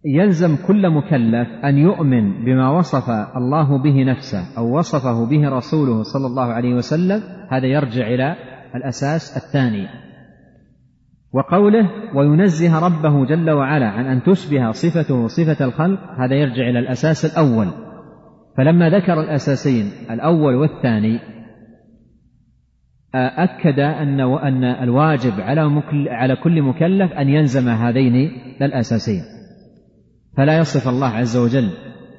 [0.05, 6.27] يلزم كل مكلف أن يؤمن بما وصف الله به نفسه أو وصفه به رسوله صلى
[6.27, 7.23] الله عليه وسلم.
[7.51, 8.37] هذا يرجع إلى
[8.75, 9.89] الأساس الثاني.
[11.33, 17.25] وقوله وينزه ربه جل وعلا عن أن تشبه صفته صفة الخلق هذا يرجع إلى الأساس
[17.25, 17.67] الأول.
[18.57, 21.19] فلما ذكر الأساسين الأول والثاني
[23.15, 28.31] أكد أن أن الواجب على على كل مكلف أن يلزم هذين
[28.63, 29.40] الأساسين.
[30.37, 31.69] فلا يصف الله عز وجل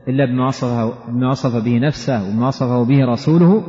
[0.07, 3.63] إلا بما وصفه بما وصف به نفسه وما وصفه به رسوله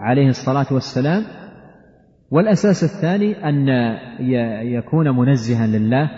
[0.00, 1.22] عليه الصلاة والسلام.
[2.30, 3.68] والأساس الثاني أن
[4.66, 6.10] يكون منزها لله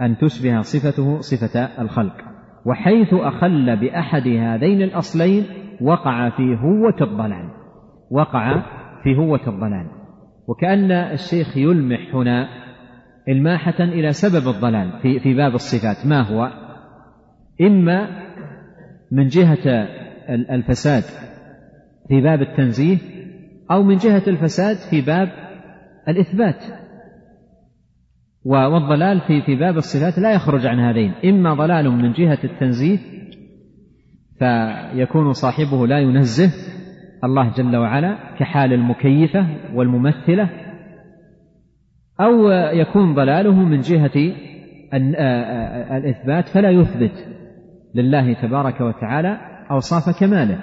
[0.00, 2.16] أن تشبه صفته صفة الخلق.
[2.66, 5.44] وحيث أخل بأحد هذين الأصلين
[5.80, 7.50] وقع في هوة الضلال
[8.10, 8.62] وقع
[9.02, 9.86] في هوة الضلال.
[10.48, 12.48] وكأن الشيخ يلمح هنا
[13.28, 16.06] إلماحة إلى سبب الضلال في في باب الصفات.
[16.06, 16.65] ما هو؟
[17.60, 18.08] إما
[19.12, 19.88] من جهة
[20.28, 21.02] الفساد
[22.08, 22.98] في باب التنزيه
[23.70, 25.28] أو من جهة الفساد في باب
[26.08, 26.64] الإثبات.
[28.44, 31.12] والضلال في في باب الصفات لا يخرج عن هذين.
[31.24, 32.98] إما ضلال من جهة التنزيه
[34.38, 36.50] فيكون صاحبه لا ينزه
[37.24, 40.50] الله جل وعلا كحال المكيفة والممثلة
[42.20, 44.34] أو يكون ضلاله من جهة
[45.96, 47.35] الإثبات فلا يثبت.
[47.96, 49.38] لله تبارك وتعالى
[49.70, 50.58] أوصاف كماله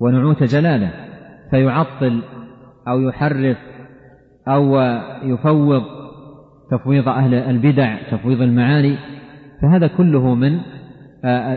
[0.00, 0.90] ونعوت جلاله
[1.50, 2.22] فيعطل
[2.88, 3.56] أو يحرف
[4.48, 4.80] أو
[5.22, 5.82] يفوض
[6.70, 8.98] تفويض أهل البدع تفويض المعاني
[9.62, 10.60] فهذا كله من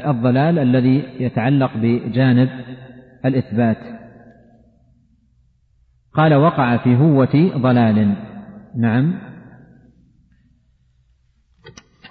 [0.05, 2.49] الضلال الذي يتعلق بجانب
[3.25, 3.77] الإثبات.
[6.13, 8.15] قال وقع في هوة ضلال.
[8.77, 9.19] نعم.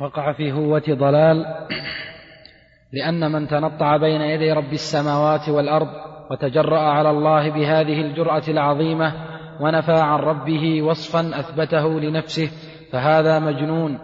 [0.00, 1.44] وقع في هوة ضلال.
[2.92, 5.88] لأن من تنطع بين يدي رب السماوات والأرض
[6.30, 9.12] وتجرأ على الله بهذه الجرأة العظيمة
[9.60, 12.50] ونفى عن ربه وصفا أثبته لنفسه
[12.92, 13.98] فهذا مجنون.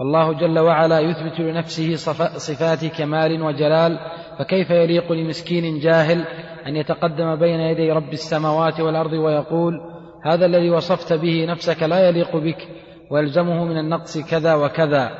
[0.00, 1.94] والله جل وعلا يثبت لنفسه
[2.36, 3.98] صفات كمال وجلال
[4.38, 6.24] فكيف يليق لمسكين جاهل
[6.66, 9.80] أن يتقدم بين يدي رب السماوات والأرض ويقول
[10.24, 12.68] هذا الذي وصفت به نفسك لا يليق بك
[13.10, 15.10] ويلزمه من النقص كذا وكذا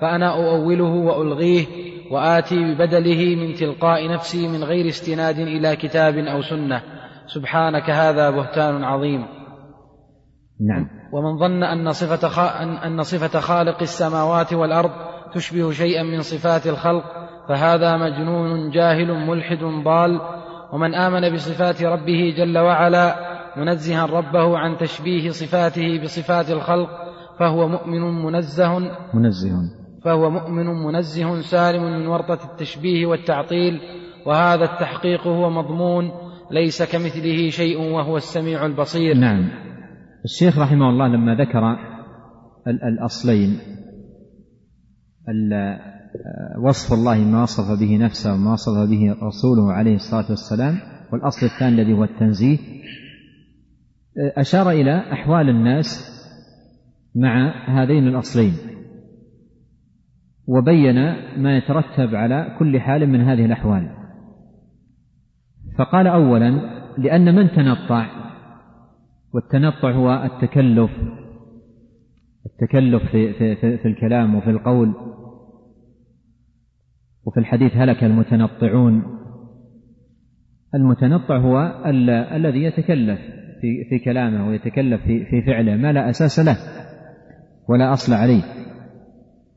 [0.00, 1.66] فأنا أؤوله وألغيه
[2.10, 6.82] وآتي ببدله من تلقاء نفسي من غير استناد إلى كتاب أو سنة.
[7.26, 9.26] سبحانك هذا بهتان عظيم.
[10.68, 10.86] نعم.
[11.12, 12.52] ومن ظن أن صفة,
[12.86, 14.90] أن صفة خالق السماوات والأرض
[15.34, 17.04] تشبه شيئا من صفات الخلق
[17.48, 20.20] فهذا مجنون جاهل ملحد ضال.
[20.72, 23.16] ومن آمن بصفات ربه جل وعلا
[23.56, 26.88] منزها ربه عن تشبيه صفاته بصفات الخلق
[27.38, 28.78] فهو مؤمن منزه.
[29.14, 29.87] منزه.
[30.04, 33.80] فهو مؤمن منزه سالم من ورطة التشبيه والتعطيل
[34.26, 36.10] وهذا التحقيق هو مضمون
[36.50, 39.16] ليس كمثله شيء وهو السميع البصير.
[39.16, 39.48] نعم.
[40.24, 41.76] الشيخ رحمه الله لما ذكر
[42.66, 43.58] الأصلين
[46.64, 50.78] وصف الله ما وصف به نفسه وما وصف به رسوله عليه الصلاة والسلام
[51.12, 52.58] والأصل الثاني الذي هو التنزيه
[54.36, 56.18] أشار إلى أحوال الناس
[57.14, 58.52] مع هذين الأصلين.
[60.48, 60.94] وبين
[61.36, 63.90] ما يترتب على كل حال من هذه الأحوال.
[65.78, 66.50] فقال أولا
[66.98, 68.06] لأن من تنطع؟
[69.34, 70.90] والتنطع هو التكلف.
[72.46, 74.94] التكلف في, في, في, في الكلام وفي القول.
[77.26, 79.02] وفي الحديث هلك المتنطعون.
[80.74, 81.82] المتنطع هو
[82.36, 83.20] الذي يتكلف
[83.60, 86.56] في, في كلامه ويتكلف في, في فعله ما لا أساس له
[87.68, 88.67] ولا أصل عليه.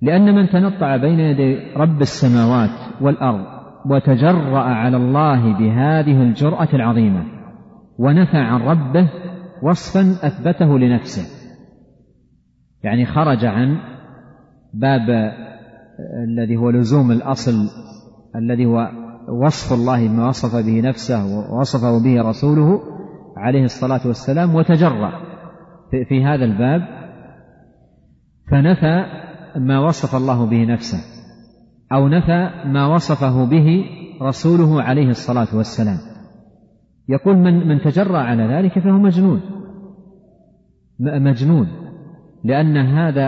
[0.02, 3.46] لأن من تنطع بين يدي رب السماوات والأرض
[3.86, 7.24] وتجرأ على الله بهذه الجرأة العظيمة
[8.00, 9.10] ونفى عن ربه
[9.64, 11.42] وصفا أثبته لنفسه.
[12.84, 13.78] يعني خرج عن
[14.74, 15.32] باب
[16.28, 17.52] الذي هو لزوم الأصل
[18.36, 18.90] الذي هو
[19.30, 22.82] وصف الله بما وصف به نفسه ووصفه به رسوله
[23.38, 25.12] عليه الصلاة والسلام وتجرأ
[26.10, 26.82] في هذا الباب
[28.52, 29.06] فنفى
[29.56, 30.98] ما وصف الله به نفسه
[31.94, 33.86] أو نفى ما وصفه به
[34.22, 35.98] رسوله عليه الصلاة والسلام.
[37.10, 39.42] يقول من من تجرأ على ذلك فهو مجنون.
[41.00, 41.68] مجنون
[42.44, 43.28] لأن هذا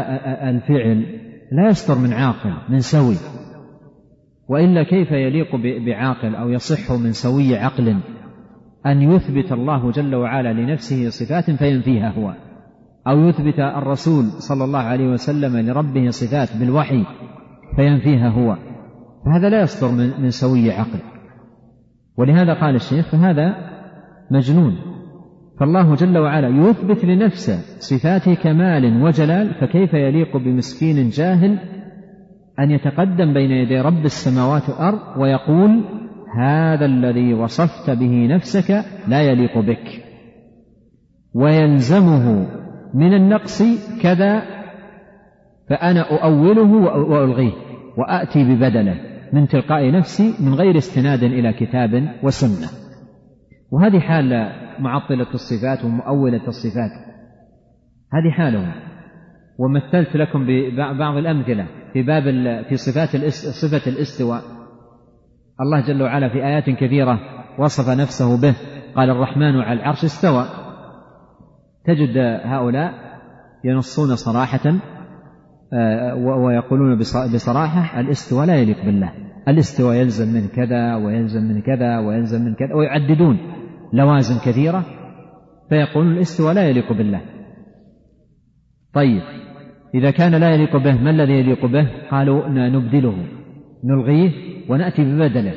[0.49, 1.05] الفعل
[1.51, 3.15] لا يصدر من عاقل من سوي.
[4.49, 5.55] وإلا كيف يليق
[5.85, 7.99] بعاقل أو يصح من سوي عقل
[8.85, 12.33] أن يثبت الله جل وعلا لنفسه صفات فينفيها هو؟
[13.07, 17.05] أو يثبت الرسول صلى الله عليه وسلم لربه صفات بالوحي
[17.75, 18.57] فينفيها هو.
[19.25, 19.91] فهذا لا يصدر
[20.21, 20.99] من سوي عقل.
[22.17, 23.55] ولهذا قال الشيخ فهذا
[24.31, 24.75] مجنون.
[25.59, 31.59] فالله جل وعلا يثبت لنفسه صفات كمال وجلال فكيف يليق بمسكين جاهل
[32.59, 35.83] أن يتقدم بين يدي رب السماوات والأرض ويقول
[36.39, 40.03] هذا الذي وصفت به نفسك لا يليق بك.
[41.33, 42.47] ويلزمه
[42.93, 43.63] من النقص
[44.01, 44.41] كذا
[45.69, 46.71] فأنا أؤوله
[47.09, 47.51] وألغيه
[47.97, 48.95] وآتي ببدله
[49.33, 52.67] من تلقاء نفسي من غير استناد إلى كتاب وسنة.
[53.71, 56.91] وهذه حال معطلة الصفات ومؤولة الصفات.
[58.13, 58.71] هذه حالهم.
[59.59, 62.23] ومثلت لكم ببعض الأمثلة في باب
[62.69, 64.41] في صفات صفة الاستواء.
[65.61, 67.19] الله جل وعلا في آيات كثيرة
[67.59, 68.55] وصف نفسه به.
[68.95, 70.62] قال الرحمن على العرش استوى.
[71.85, 72.93] تجد هؤلاء
[73.63, 74.73] ينصون صراحة
[75.73, 76.97] آه، ويقولون
[77.33, 79.11] بصراحة الاستواء لا يليق بالله.
[79.47, 83.37] الاستواء يلزم من كذا ويلزم من كذا ويلزم من كذا ويعددون
[83.93, 84.85] لوازم كثيرة
[85.69, 87.21] فيقولون الاستواء لا يليق بالله.
[88.93, 89.21] طيب
[89.95, 93.15] إذا كان لا يليق به ما الذي يليق به؟ قالوا نبدله
[93.83, 94.31] نلغيه
[94.69, 95.53] ونأتي ببدله.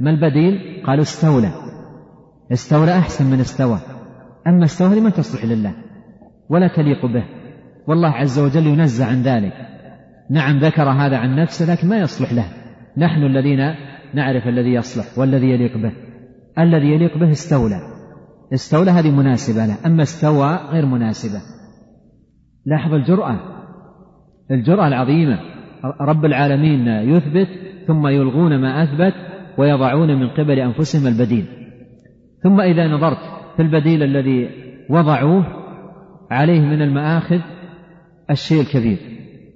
[0.00, 1.50] ما البديل؟ قالوا استولى.
[2.52, 3.97] استولى أحسن من استوى.
[4.48, 5.74] أما استوى ما تصلح لله
[6.50, 7.24] ولا تليق به
[7.88, 9.52] والله عز وجل ينزه عن ذلك.
[10.30, 12.44] نعم ذكر هذا عن نفسه لكن ما يصلح له.
[12.98, 13.58] نحن الذين
[14.14, 15.92] نعرف الذي يصلح والذي يليق به.
[16.58, 17.80] الذي يليق به استولى.
[18.54, 21.40] استولى هذه مناسبة له أما استوى غير مناسبة.
[22.66, 23.40] لاحظ الجرأة
[24.50, 25.38] الجرأة العظيمة.
[26.00, 27.48] رب العالمين يثبت
[27.86, 29.14] ثم يلغون ما أثبت
[29.58, 31.46] ويضعون من قبل أنفسهم البديل.
[32.42, 34.50] ثم إذا نظرت في البديل الذي
[34.90, 35.44] وضعوه
[36.30, 37.40] عليه من المآخذ
[38.30, 38.98] الشيء الكبير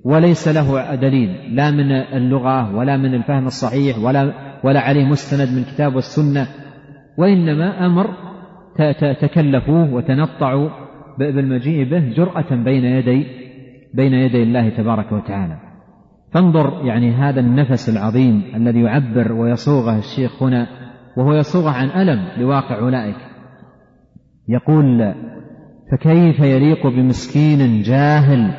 [0.04, 4.32] وليس له دليل لا من اللغة ولا من الفهم الصحيح ولا
[4.64, 6.46] ولا عليه مستند من الكتاب والسنة
[7.18, 8.10] وإنما أمر
[9.20, 10.68] تكلفوه وتنطعوا
[11.18, 13.26] بالمجيء به جرأة بين يدي
[13.94, 15.56] بين يدي الله تبارك وتعالى.
[16.32, 20.66] فانظر يعني هذا النفس العظيم الذي يعبر ويصوغه الشيخ هنا
[21.16, 23.31] وهو يصوغه عن ألم لواقع أولئك.
[24.48, 25.14] يقول
[25.92, 28.50] فكيف يليق بمسكين جاهل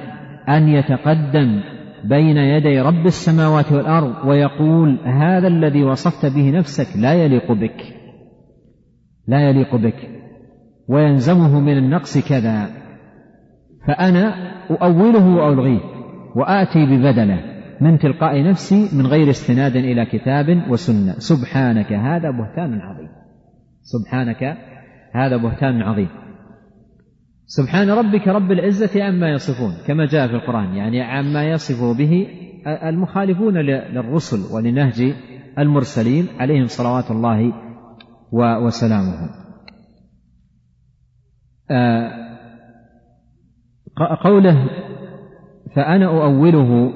[0.50, 1.62] أن يتقدم
[2.04, 7.82] بين يدي رب السماوات والأرض ويقول هذا الذي وصفت به نفسك لا يليق بك
[9.28, 10.10] لا يليق بك
[10.88, 12.68] ويلزمه من النقص كذا
[13.88, 14.34] فأنا
[14.72, 15.80] أؤوله وألغيه
[16.36, 17.40] وآتي ببدله
[17.82, 21.14] من تلقاء نفسي من غير استناد إلى كتاب وسنة.
[21.14, 23.10] سبحانك هذا بهتان عظيم.
[23.82, 24.58] سبحانك
[25.14, 26.10] هذا بهتان عظيم.
[27.46, 32.28] سبحان ربك رب العزة عما يصفون كما جاء في القرآن يعني عما يصف به
[32.68, 35.14] المخالفون للرسل ولنهج
[35.60, 37.54] المرسلين عليهم صلوات الله
[38.66, 39.30] وسلامه.
[41.72, 42.24] آه،
[44.24, 44.70] قوله
[45.76, 46.92] فأنا أؤوله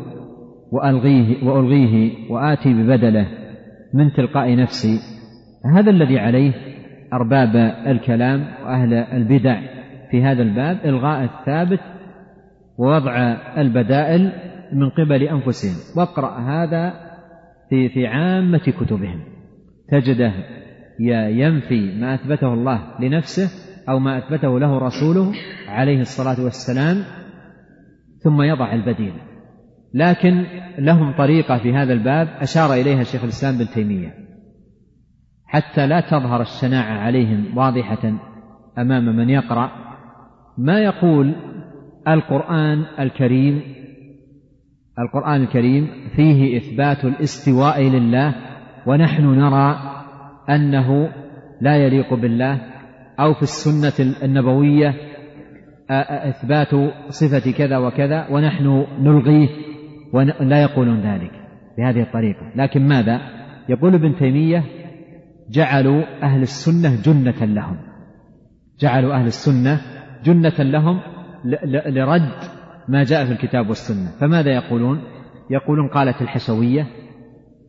[0.72, 3.28] وألغيه وألغيه وآتي ببدله
[3.94, 5.00] من تلقاء نفسي
[5.76, 6.67] هذا الذي عليه
[7.14, 7.56] أرباب
[7.88, 9.62] الكلام وأهل البدع.
[10.12, 11.80] في هذا الباب إلغاء الثابت
[12.78, 14.32] ووضع البدائل
[14.74, 15.98] من قبل أنفسهم.
[15.98, 16.94] واقرأ هذا
[17.70, 19.20] في في عامة كتبهم.
[19.92, 20.34] تجده
[21.30, 23.50] ينفي ما أثبته الله لنفسه
[23.90, 25.32] أو ما أثبته له رسوله
[25.68, 27.04] عليه الصلاة والسلام
[28.24, 29.14] ثم يضع البديل.
[29.94, 30.46] لكن
[30.80, 34.27] لهم طريقة في هذا الباب أشار إليها شيخ الإسلام بن تيمية.
[35.48, 38.14] حتى لا تظهر الشناعة عليهم واضحة
[38.78, 39.72] أمام من يقرأ.
[40.58, 41.36] ما يقول
[42.08, 43.62] القرآن الكريم؟
[45.00, 48.36] القرآن الكريم فيه إثبات الاستواء لله
[48.88, 49.80] ونحن نرى
[50.50, 51.10] أنه
[51.62, 52.62] لا يليق بالله
[53.20, 54.96] أو في السنة النبوية
[56.30, 56.76] إثبات
[57.10, 59.48] صفة كذا وكذا ونحن نلغيه
[60.14, 61.32] ولا يقولون ذلك
[61.78, 62.52] بهذه الطريقة.
[62.56, 63.22] لكن ماذا؟
[63.70, 64.64] يقول ابن تيمية
[65.50, 67.78] جعلوا أهل السنة جنة لهم.
[68.80, 69.82] جعلوا أهل السنة
[70.24, 71.00] جنة لهم
[71.88, 72.32] لرد
[72.88, 74.12] ما جاء في الكتاب والسنة.
[74.20, 75.02] فماذا يقولون؟
[75.50, 76.88] يقولون قالت الحشوية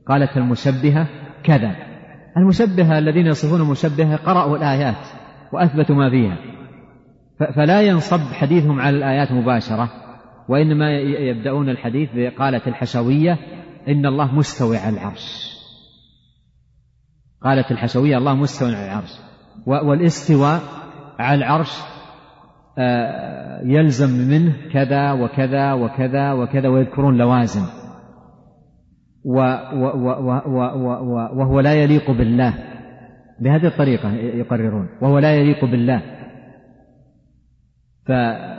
[0.07, 1.09] قالت المشبهة
[1.45, 1.77] كذا.
[2.37, 5.07] المشبهة الذين يصفون المشبهة قرأوا الآيات
[5.53, 6.37] وأثبتوا ما فيها.
[7.57, 9.91] فلا ينصب حديثهم على الآيات مباشرة
[10.49, 13.39] وإنما يبدأون الحديث بقالت الحشوية
[13.89, 15.58] إن الله مستوي على العرش.
[17.43, 19.11] قالت الحشوية الله مستوي على العرش.
[19.67, 20.61] والاستواء
[21.19, 21.71] على العرش
[22.79, 27.63] آه، يلزم منه كذا وكذا وكذا وكذا ويذكرون لوازم.
[31.37, 32.55] وهو لا يليق بالله.
[33.41, 34.89] بهذه الطريقة يقررون.
[35.03, 36.03] وهو لا يليق بالله.
[38.07, 38.51] فالذي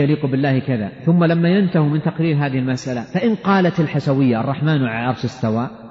[0.00, 0.88] آه، يليق بالله كذا.
[1.06, 5.87] ثم لما ينتهوا من تقرير هذه المسألة فإن قالت الحشوية الرحمن على العرش استوى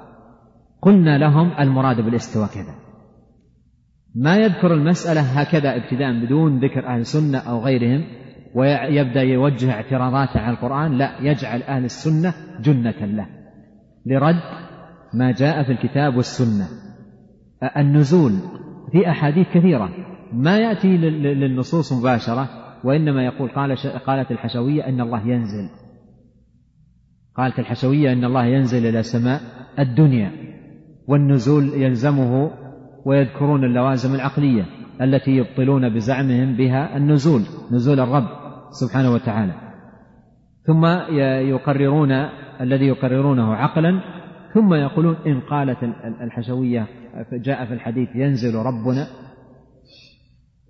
[0.82, 2.74] قلنا لهم المراد بالاستواء كذا.
[4.14, 8.04] ما يذكر المسألة هكذا ابتداء بدون ذكر أهل السنة أو غيرهم
[8.54, 13.26] ويبدأ يوجه اعتراضاته على القرآن لا يجعل أهل السنة جنة له.
[14.06, 14.40] لرد
[15.14, 16.68] ما جاء في الكتاب والسنة.
[17.76, 18.32] النزول
[18.92, 19.90] في أحاديث كثيرة.
[20.32, 22.48] ما يأتي للنصوص مباشرة
[22.84, 23.76] وإنما يقول قال
[24.06, 25.68] قالت الحشوية أن الله ينزل.
[27.36, 29.40] قالت الحشوية أن الله ينزل إلى سماء
[29.78, 30.47] الدنيا.
[31.08, 32.50] والنزول يلزمه
[33.04, 34.64] ويذكرون اللوازم العقلية
[35.02, 37.42] التي يبطلون بزعمهم بها النزول
[37.72, 38.28] نزول الرب
[38.70, 39.52] سبحانه وتعالى.
[40.66, 40.86] ثم
[41.48, 42.12] يقررون
[42.60, 44.00] الذي يقررونه عقلا
[44.54, 45.78] ثم يقولون إن قالت
[46.20, 46.86] الحشوية
[47.32, 49.06] جاء في الحديث ينزل ربنا.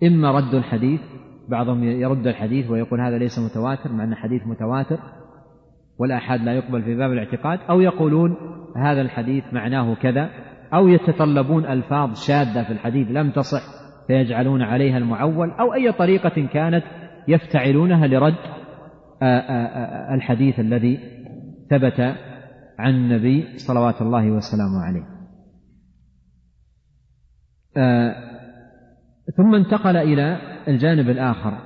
[0.02, 1.00] إما رد الحديث
[1.48, 4.98] بعضهم يرد الحديث ويقول هذا ليس متواتر مع أن حديث متواتر.
[5.98, 8.36] والآحاد لا يقبل في باب الاعتقاد أو يقولون
[8.76, 10.30] هذا الحديث معناه كذا
[10.74, 13.62] أو يتطلبون ألفاظ شاذة في الحديث لم تصح
[14.06, 16.84] فيجعلون عليها المعول أو أي طريقة كانت
[17.28, 18.34] يفتعلونها لرد
[20.14, 20.98] الحديث الذي
[21.70, 22.00] ثبت
[22.78, 25.04] عن النبي صلوات الله وسلامه عليه.
[29.36, 30.38] ثم انتقل إلى
[30.68, 31.58] الجانب الآخر.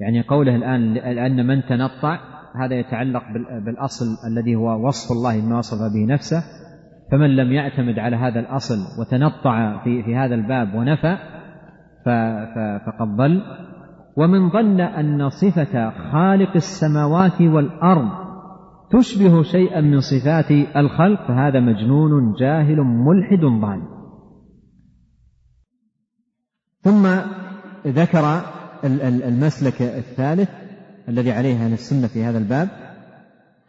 [0.00, 2.18] يعني قوله الآن لأن من تنطع
[2.56, 3.22] هذا يتعلق
[3.64, 6.42] بالأصل الذي هو وصف الله بما وصف به نفسه.
[7.12, 11.16] فمن لم يعتمد على هذا الأصل وتنطع في, في هذا الباب ونفى
[12.86, 13.42] فقد ضل.
[14.16, 18.08] ومن ظن أن صفة خالق السماوات والأرض
[18.90, 23.82] تشبه شيئا من صفات الخلق فهذا مجنون جاهل ملحد ضال.
[26.82, 27.06] ثم
[27.86, 28.40] ذكر
[29.04, 30.50] المسلك الثالث
[31.10, 32.68] الذي عليه أهل السنة في هذا الباب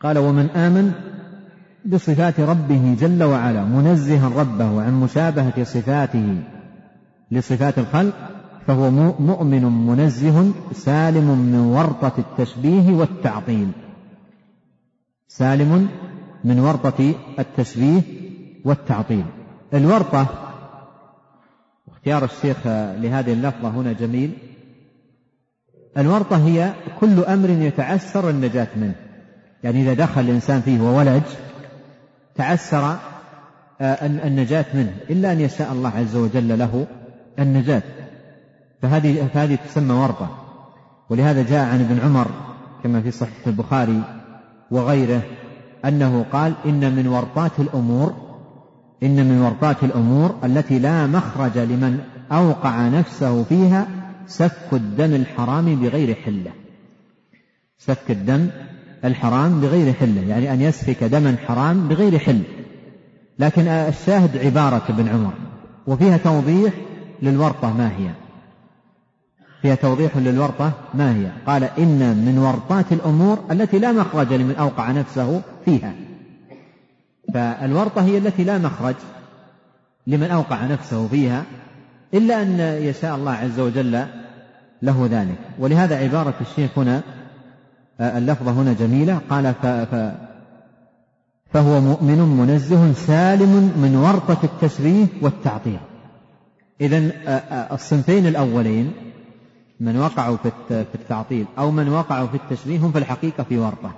[0.01, 0.91] قال ومن آمن
[1.85, 6.37] بصفات ربه جل وعلا منزها ربه عن مشابهة صفاته
[7.31, 8.13] لصفات الخلق
[8.67, 13.71] فهو مؤمن منزه سالم من ورطة التشبيه والتعطيل.
[15.27, 15.87] سالم
[16.43, 18.01] من ورطة التشبيه
[18.65, 19.25] والتعطيل.
[19.73, 20.27] الورطة
[21.87, 22.57] اختيار الشيخ
[23.01, 24.50] لهذه اللفظة هنا جميل.
[25.97, 28.95] الورطة هي كل أمر يتعسر النجاة منه.
[29.63, 31.21] يعني إذا دخل الإنسان فيه وولج
[32.35, 32.97] تعسر
[33.81, 34.93] آه، النجاة منه.
[35.09, 36.87] إلا أن يشاء الله عز وجل له
[37.39, 37.83] النجاة.
[38.81, 40.29] فهذه فهذه تسمى ورطة.
[41.09, 42.27] ولهذا جاء عن ابن عمر
[42.83, 44.01] كما في صحيح البخاري
[44.71, 45.21] وغيره
[45.85, 48.13] أنه قال إن من ورطات الأمور
[49.03, 51.99] إن من ورطات الأمور التي لا مخرج لمن
[52.31, 53.87] أوقع نفسه فيها
[54.31, 56.51] سفك الدم الحرام بغير حلة.
[57.77, 58.47] سفك الدم
[59.05, 62.41] الحرام بغير حلة يعني أن يسفك دما حرام بغير حل
[63.39, 65.33] لكن الشاهد عبارة ابن عمر
[65.87, 66.73] وفيها توضيح
[67.21, 68.09] للورطة ما هي.
[69.61, 71.31] فيها توضيح للورطة ما هي.
[71.47, 75.93] قال إن من ورطات الأمور التي لا مخرج لمن أوقع نفسه فيها.
[77.33, 78.95] فالورطة هي التي لا مخرج
[80.07, 81.45] لمن أوقع نفسه فيها.
[82.13, 84.05] إلا أن يشاء الله عز وجل
[84.81, 85.39] له ذلك.
[85.59, 87.01] ولهذا عبارة الشيخ هنا
[88.01, 89.21] اللفظة هنا جميلة.
[89.29, 90.11] قال ف ف
[91.53, 95.79] فهو مؤمن منزه سالم من ورطة التشبيه والتعطيل
[96.81, 97.11] إذا
[97.73, 98.91] الصنفين الأولين
[99.79, 100.37] من وقعوا
[100.69, 103.91] في التعطيل أو من وقعوا في التشبيه هم في الحقيقة في ورطة.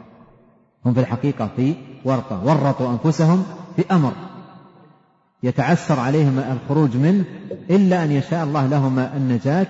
[0.85, 2.45] هم في الحقيقة في ورطة.
[2.45, 3.43] ورطوا أنفسهم
[3.75, 4.13] في أمر.
[5.43, 7.23] يتعسر عليهم الخروج منه
[7.69, 9.67] إلا أن يشاء الله لهم النجاة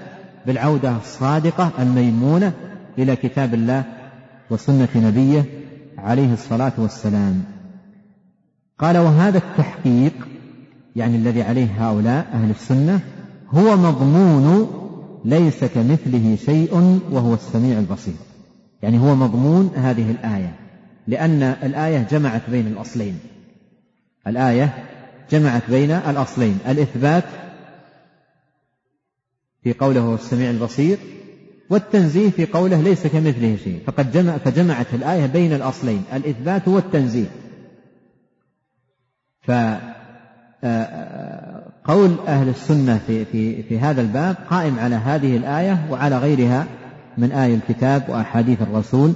[0.48, 2.54] بالعودة الصادقة الميمونة
[2.98, 3.84] إلى كتاب الله
[4.50, 5.46] وسنة نبيه
[5.98, 7.44] عليه الصلاة والسلام.
[8.80, 10.14] قال وهذا التحقيق
[10.96, 13.00] يعني الذي عليه هؤلاء أهل السنة
[13.50, 14.68] هو مضمون
[15.26, 18.14] ليس كمثله شيء وهو السميع البصير.
[18.82, 20.56] يعني هو مضمون هذه الآية
[21.08, 23.20] لأن الآية جمعت بين الأصلين.
[24.28, 24.74] الآية
[25.32, 26.60] جمعت بين الأصلين.
[26.68, 27.24] الإثبات
[29.64, 30.98] في قوله السميع البصير
[31.70, 33.84] والتنزيه في قوله ليس كمثله شيء.
[33.86, 37.28] فقد جمع فجمعت الآية بين الأصلين الإثبات والتنزيه.
[40.64, 46.68] فقول أهل السنة في, في, في هذا الباب قائم على هذه الآية وعلى غيرها
[47.18, 49.14] من آي الكتاب وأحاديث الرسول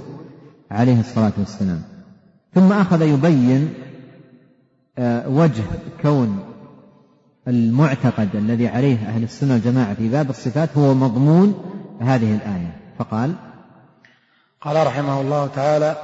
[0.70, 1.82] عليه الصلاة والسلام.
[2.54, 3.74] ثم أخذ يبين
[5.26, 5.62] وجه
[6.02, 6.38] كون
[7.48, 11.54] المعتقد الذي عليه أهل السنة والجماعة في باب الصفات هو مضمون
[12.00, 12.76] هذه الآية.
[12.98, 13.34] فقال
[14.60, 15.96] قال رحمه الله تعالى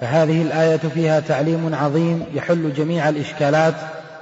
[0.00, 3.74] فهذه الآية فيها تعليم عظيم يحل جميع الإشكالات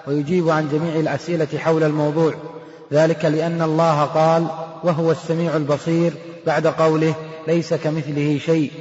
[0.06, 2.34] ويجيب عن جميع الأسئلة حول الموضوع.
[2.92, 4.46] ذلك لأن الله قال
[4.84, 6.12] وهو السميع البصير.
[6.46, 7.14] بعد قوله
[7.48, 8.72] ليس كمثله شيء.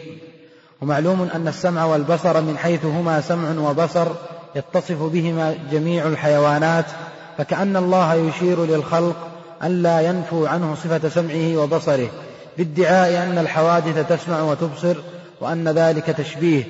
[0.83, 4.07] ومعلوم أن السمع والبصر من حيث هما سمع وبصر
[4.55, 6.85] يتصف بهما جميع الحيوانات
[7.37, 9.15] فكأن الله يشير للخلق
[9.63, 12.07] أن لا ينفوا عنه صفة سمعه وبصره
[12.57, 14.95] بادعاء أن الحوادث تسمع وتبصر
[15.41, 16.63] وأن ذلك تشبيه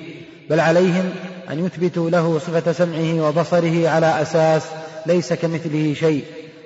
[0.50, 1.10] بل عليهم
[1.50, 4.62] أن يثبتوا له صفة سمعه وبصره على أساس
[5.06, 6.24] ليس كمثله شيء.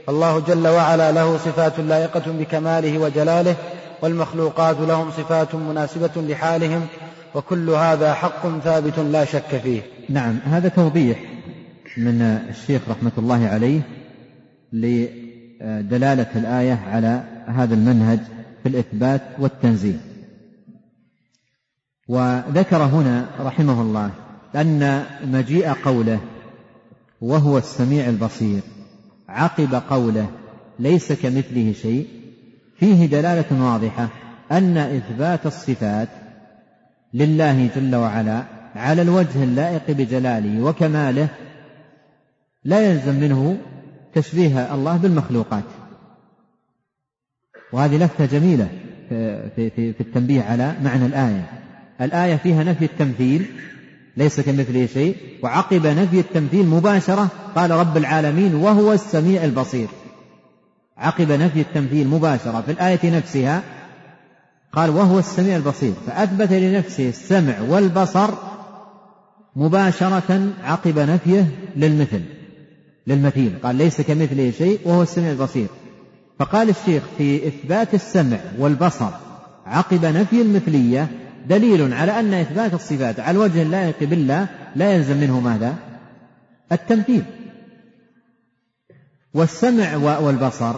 [0.08, 3.56] الله جل وعلا له صفات لائقة بكماله وجلاله
[4.02, 6.86] والمخلوقات لهم صفات مناسبة لحالهم
[7.34, 9.82] وكل هذا حق ثابت لا شك فيه.
[10.08, 11.18] نعم هذا توضيح
[11.96, 13.80] من الشيخ رحمة الله عليه
[14.72, 18.18] لدلالة الآية على هذا المنهج
[18.62, 20.00] في الإثبات والتنزيه
[22.08, 24.10] وذكر هنا رحمه الله
[24.56, 26.20] أن مجيء قوله
[27.20, 28.60] وهو السميع البصير
[29.28, 30.26] عقب قوله
[30.78, 32.06] ليس كمثله شيء
[32.78, 34.08] فيه دلالة واضحة
[34.52, 36.08] أن إثبات الصفات
[37.14, 38.42] لله جل وعلا
[38.76, 41.28] على الوجه اللائق بجلاله وكماله
[42.64, 43.58] لا يلزم منه
[44.14, 45.64] تشبيه الله بالمخلوقات.
[47.72, 48.68] وهذه لفتة جميلة
[49.08, 51.50] في, في, في التنبيه على معنى الآية.
[52.00, 53.46] الآية فيها نفي التمثيل
[54.16, 59.88] ليس كمثله شيء وعقب نفي التمثيل مباشرة قال رب العالمين وهو السميع البصير.
[60.96, 63.62] عقب نفي التمثيل مباشرة في الآية نفسها
[64.72, 65.92] قال وهو السميع البصير.
[66.06, 68.30] فأثبت لنفسه السمع والبصر
[69.56, 71.46] مباشرة عقب نفيه
[71.76, 72.22] للمثل
[73.06, 75.66] للمثيل قال ليس كمثله شيء وهو السميع البصير.
[76.38, 79.10] فقال الشيخ في إثبات السمع والبصر
[79.66, 81.08] عقب نفي المثلية
[81.48, 84.46] دليل على أن إثبات الصفات على الوجه اللائق بالله
[84.76, 85.74] لا يلزم منه ماذا؟
[86.72, 87.22] التمثيل.
[89.34, 90.74] والسمع والبصر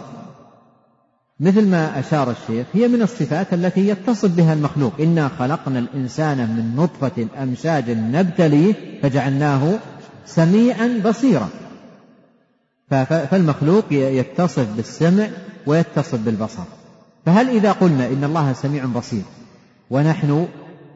[1.41, 4.93] مثل ما أشار الشيخ هي من الصفات التي يتصف بها المخلوق.
[4.99, 9.79] إنا خلقنا الإنسان من نطفة أمشاج نبتليه فجعلناه
[10.25, 11.49] سميعا بصيرا.
[12.89, 15.27] فالمخلوق يتصف بالسمع
[15.67, 16.63] ويتصف بالبصر.
[17.25, 19.23] فهل إذا قلنا إن الله سميع بصير
[19.89, 20.47] ونحن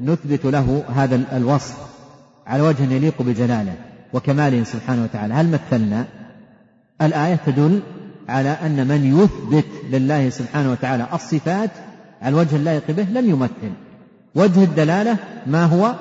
[0.01, 1.75] نثبت له هذا الوصف
[2.47, 3.73] على وجه يليق بجلاله
[4.13, 6.05] وكماله سبحانه وتعالى هل مثلنا؟
[7.01, 7.81] الآية تدل
[8.29, 11.69] على أن من يثبت لله سبحانه وتعالى الصفات
[12.21, 13.73] على الوجه اللائق به لم يمثل.
[14.35, 15.17] وجه الدلالة
[15.47, 15.95] ما هو؟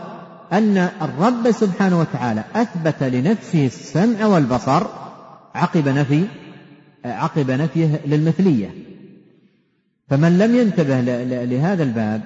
[0.53, 4.87] أن الرب سبحانه وتعالى أثبت لنفسه السمع والبصر
[5.55, 6.25] عقب نفي
[7.05, 8.71] عقب نفيه للمثلية.
[10.09, 11.01] فمن لم ينتبه
[11.45, 12.21] لهذا الباب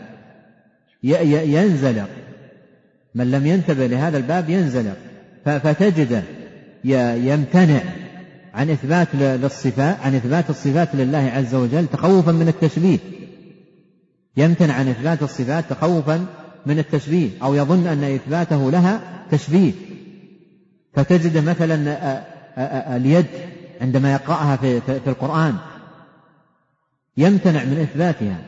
[1.02, 2.08] ينزلق.
[3.14, 4.96] من لم ينتبه لهذا الباب ينزلق.
[5.44, 6.22] فتجده
[7.14, 7.80] يمتنع.
[8.58, 12.98] عن إثبات للصفات عن إثبات الصفات لله عز وجل تخوفا من التشبيه.
[14.36, 16.26] يمتنع عن إثبات الصفات تخوفا
[16.66, 19.00] من التشبيه أو يظن أن إثباته لها
[19.30, 19.72] تشبيه.
[20.94, 21.96] فتجد مثلا
[22.96, 23.26] اليد
[23.80, 25.54] عندما يقرأها في, في القرآن.
[27.16, 28.38] يمتنع من إثباتها.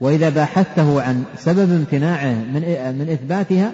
[0.00, 2.62] وإذا باحثته عن سبب امتناعه من
[2.98, 3.72] من إثباتها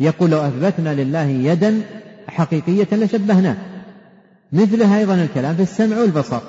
[0.00, 1.80] يقول لو أثبتنا لله يدا
[2.28, 3.56] حقيقية لشبهناه.
[4.52, 6.40] مثل أيضا الكلام في السمع والبصر.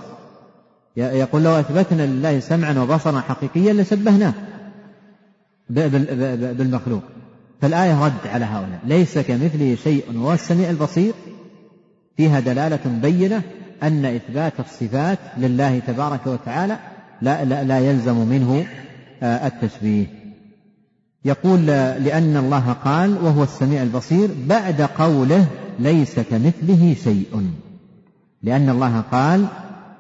[0.98, 4.34] يقول لو أثبتنا لله سمعا وبصرا حقيقيا لشبهناه
[5.70, 7.04] بالمخلوق.
[7.62, 8.80] فالآية رد على هؤلاء.
[8.86, 11.14] ليس كمثله شيء وهو السميع البصير.
[12.18, 13.42] فيها دلالة بينة
[13.84, 16.78] أن إثبات الصفات لله تبارك وتعالى
[17.22, 18.66] لا, لا, لا يلزم منه
[19.24, 20.06] آه، التشبيه.
[21.26, 25.48] يقول لأن الله قال وهو السميع البصير بعد قوله
[25.80, 27.52] ليس كمثله شيء.
[28.48, 29.46] لأن الله قال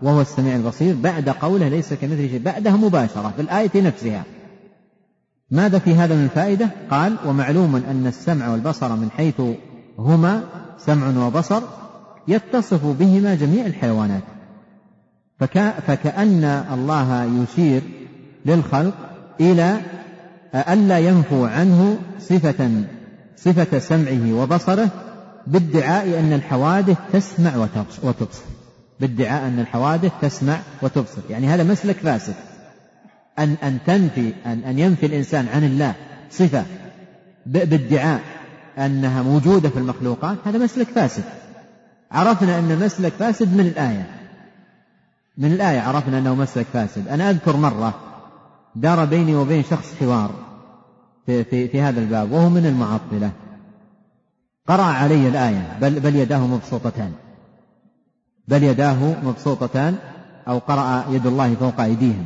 [0.02, 4.24] وهو السميع البصير بعد قوله ليس كمثله شيء بعدها مباشرة في الآية نفسها.
[5.52, 9.42] ماذا في هذا من فائدة؟ قال ومعلوم أن السمع والبصر من حيث
[10.00, 10.44] هما
[10.78, 11.62] سمع وبصر
[12.28, 14.24] يتصف بهما جميع الحيوانات.
[15.88, 16.44] فكأن
[16.74, 17.82] الله يشير
[18.46, 18.94] للخلق
[19.42, 19.78] إلى
[20.56, 22.70] ألا ينفوا عنه صفة
[23.36, 24.90] صفة سمعه وبصره
[25.48, 27.56] بادعاء أن الحوادث تسمع
[28.04, 28.44] وتبصر.
[29.00, 31.22] بادعاء أن الحوادث تسمع وتبصر.
[31.30, 32.34] يعني هذا مسلك فاسد.
[33.40, 35.94] أن أن تنفي أن أن ينفي الإنسان عن الله
[36.32, 36.66] صفة
[37.46, 38.22] بادعاء
[38.78, 41.24] أنها موجودة في المخلوقات هذا مسلك فاسد.
[42.12, 44.08] عرفنا أن مسلك فاسد من الآية.
[45.38, 47.08] من الآية عرفنا أنه مسلك فاسد.
[47.08, 47.94] أنا أذكر مرة
[48.76, 50.32] دار بيني وبين شخص حوار
[51.26, 53.32] في, في, في هذا الباب وهو من المعطلة.
[54.68, 55.78] قرأ علي الآية.
[55.82, 57.12] بل, بل يداه مبسوطتان.
[58.48, 59.96] بل يداه مبسوطتان
[60.48, 62.26] أو قرأ يد الله فوق أيديهم.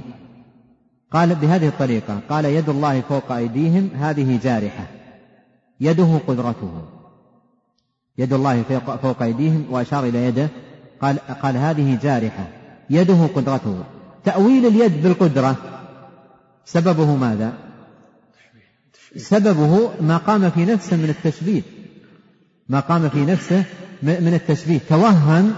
[1.11, 4.87] قال بهذه الطريقة قال يد الله فوق أيديهم هذه جارحة.
[5.79, 6.81] يده قدرته.
[8.17, 8.63] يد الله
[9.01, 10.49] فوق أيديهم وأشار إلى يده
[11.01, 12.47] قال, قال هذه جارحة.
[12.89, 13.83] يده قدرته.
[14.23, 15.55] تأويل اليد بالقدرة
[16.65, 17.53] سببه ماذا؟
[19.15, 21.61] سببه ما قام في نفسه من التشبيه.
[22.69, 23.63] ما قام في نفسه
[24.03, 24.79] من التشبيه.
[24.89, 25.53] توهم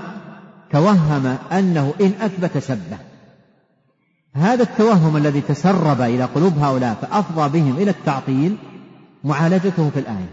[0.72, 2.98] توهم أنه إن أثبت شبه.
[4.36, 8.56] هذا التوهم الذي تسرب إلى قلوب هؤلاء فأفضى بهم إلى التعطيل
[9.24, 10.30] معالجته في الآية.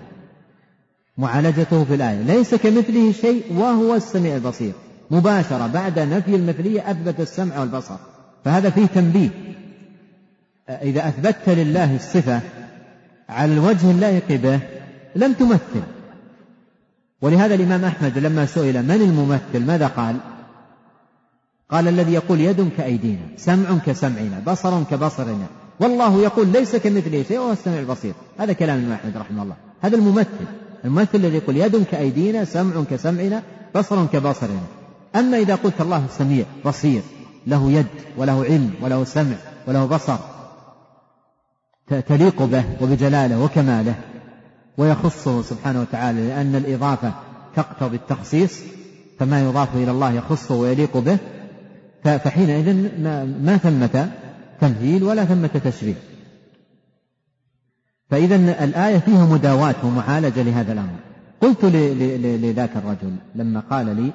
[1.18, 2.22] معالجته في الآية.
[2.22, 4.72] ليس كمثله شيء وهو السميع البصير.
[5.10, 7.96] مباشرة بعد نفي المثلية أثبت السمع والبصر.
[8.44, 9.30] فهذا فيه تنبيه.
[10.68, 12.40] إذا أثبتت لله الصفة
[13.28, 14.60] على الوجه اللائق به
[15.16, 15.82] لم تمثل.
[17.22, 20.16] ولهذا الإمام أحمد لما سئل من الممثل ماذا قال؟
[21.70, 25.46] قال الذي يقول يد كأيدينا سمع كسمعنا بصر كبصرنا.
[25.80, 28.14] والله يقول ليس كمثله شيء وهو السميع البصير.
[28.38, 29.56] هذا كلام الإمام أحمد رحمه الله.
[29.80, 30.46] هذا الممثل.
[30.84, 33.42] الممثل الذي يقول يد كأيدينا سمع كسمعنا
[33.74, 34.66] بصر كبصرنا.
[35.16, 37.02] أما إذا قلت الله سميع بصير
[37.46, 40.16] له يد وله علم وله سمع وله بصر
[42.08, 43.94] تليق به وبجلاله وكماله.
[44.80, 47.12] ويخصه سبحانه وتعالى لأن الإضافة
[47.56, 48.60] تقتضي التخصيص
[49.18, 51.18] فما يضاف إلى الله يخصه ويليق به
[52.04, 52.74] فحينئذ
[53.44, 54.12] ما ثمة
[54.60, 55.96] تمثيل ولا ثمة تشريف
[58.10, 60.98] فإذا الآية فيها مداواة ومعالجة لهذا الأمر.
[61.40, 64.12] قلت لذاك الرجل لما قال لي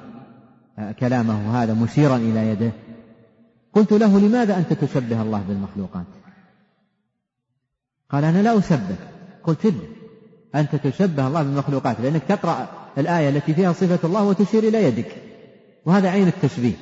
[0.92, 2.72] كلامه هذا مشيرا إلى يده.
[3.72, 6.06] قلت له لماذا أنت تشبه الله بالمخلوقات؟
[8.10, 8.96] قال أنا لا أشبه.
[9.44, 9.95] قلت له
[10.60, 15.16] أنت تشبه الله بالمخلوقات لأنك تقرأ الآية التي فيها صفة الله وتشير إلى يدك.
[15.86, 16.72] وهذا عين التشبيه.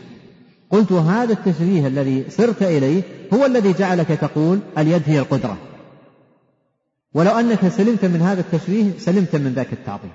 [0.70, 3.02] قلت وهذا التشبيه الذي صرت إليه
[3.34, 5.56] هو الذي جعلك تقول اليد هي القدرة.
[7.14, 10.10] ولو أنك سلمت من هذا التشبيه سلمت من ذاك التعطيل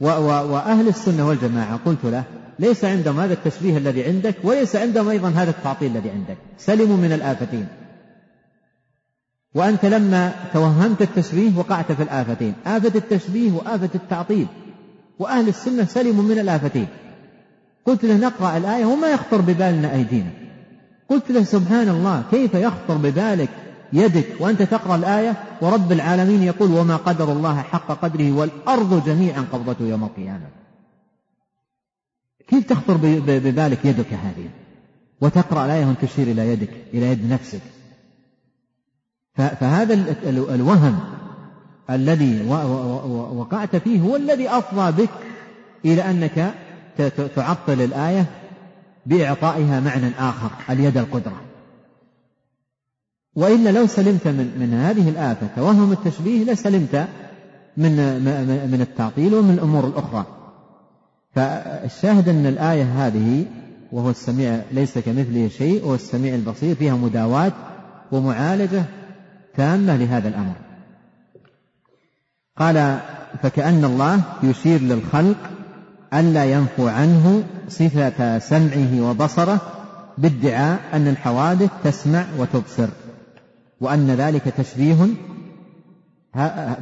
[0.00, 2.24] وأهل السنة والجماعة قلت له
[2.58, 6.36] ليس عندهم هذا التشبيه الذي عندك وليس عندهم أيضا هذا التعطيل الذي عندك.
[6.58, 7.66] سلموا من الآفتين.
[9.54, 12.54] وأنت لما توهمت التشبيه وقعت في الآفتين.
[12.66, 14.46] آفة التشبيه وآفة التعطيل.
[15.18, 16.86] وأهل السنة سلموا من الآفتين.
[17.86, 20.30] قلت له نقرأ الآية وما يخطر ببالنا أيدينا.
[21.08, 23.48] قلت له سبحان الله كيف يخطر ببالك
[23.92, 29.84] يدك وأنت تقرأ الآية؟ ورب العالمين يقول وما قدر الله حق قدره والأرض جميعا قبضته
[29.84, 30.46] يوم القيامة.
[32.48, 34.48] كيف تخطر ببالك يدك هذه؟
[35.20, 37.60] وتقرأ الآية وأنت تشير إلى يدك إلى يد نفسك.
[39.36, 39.94] فهذا
[40.54, 40.98] الوهم
[41.90, 42.46] الذي
[43.36, 45.10] وقعت فيه هو الذي أفضى بك
[45.84, 46.54] إلى أنك
[47.36, 48.26] تعطل الآية
[49.06, 51.40] بإعطائها معنى آخر اليد القدرة.
[53.34, 57.08] وإلا لو سلمت من, من هذه الآفة توهم التشبيه لسلمت
[57.76, 57.96] من
[58.70, 60.26] من التعطيل ومن الأمور الأخرى.
[61.34, 63.46] فالشاهد أن الآية هذه
[63.92, 67.52] وهو السميع ليس كمثله شيء وهو السميع البصير فيها مداواة
[68.12, 68.84] ومعالجة
[69.56, 70.54] تامة لهذا الأمر.
[72.58, 72.98] قال
[73.42, 75.36] فكأن الله يشير للخلق
[76.14, 79.60] ألا ينفو عنه صفة سمعه وبصره
[80.18, 82.88] بادعاء أن الحوادث تسمع وتبصر
[83.80, 85.06] وأن ذلك تشبيه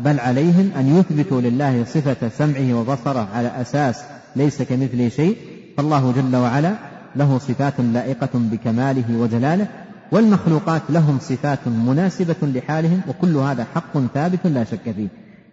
[0.04, 4.02] بل عليهم أن يثبتوا لله صفة سمعه وبصره على أساس
[4.36, 5.36] ليس كمثله شيء
[5.76, 6.74] فالله جل وعلا
[7.16, 9.66] له صفات لائقة بكماله وجلاله
[10.12, 15.08] والمخلوقات لهم صفات مناسبة لحالهم وكل هذا حق ثابت لا شك فيه.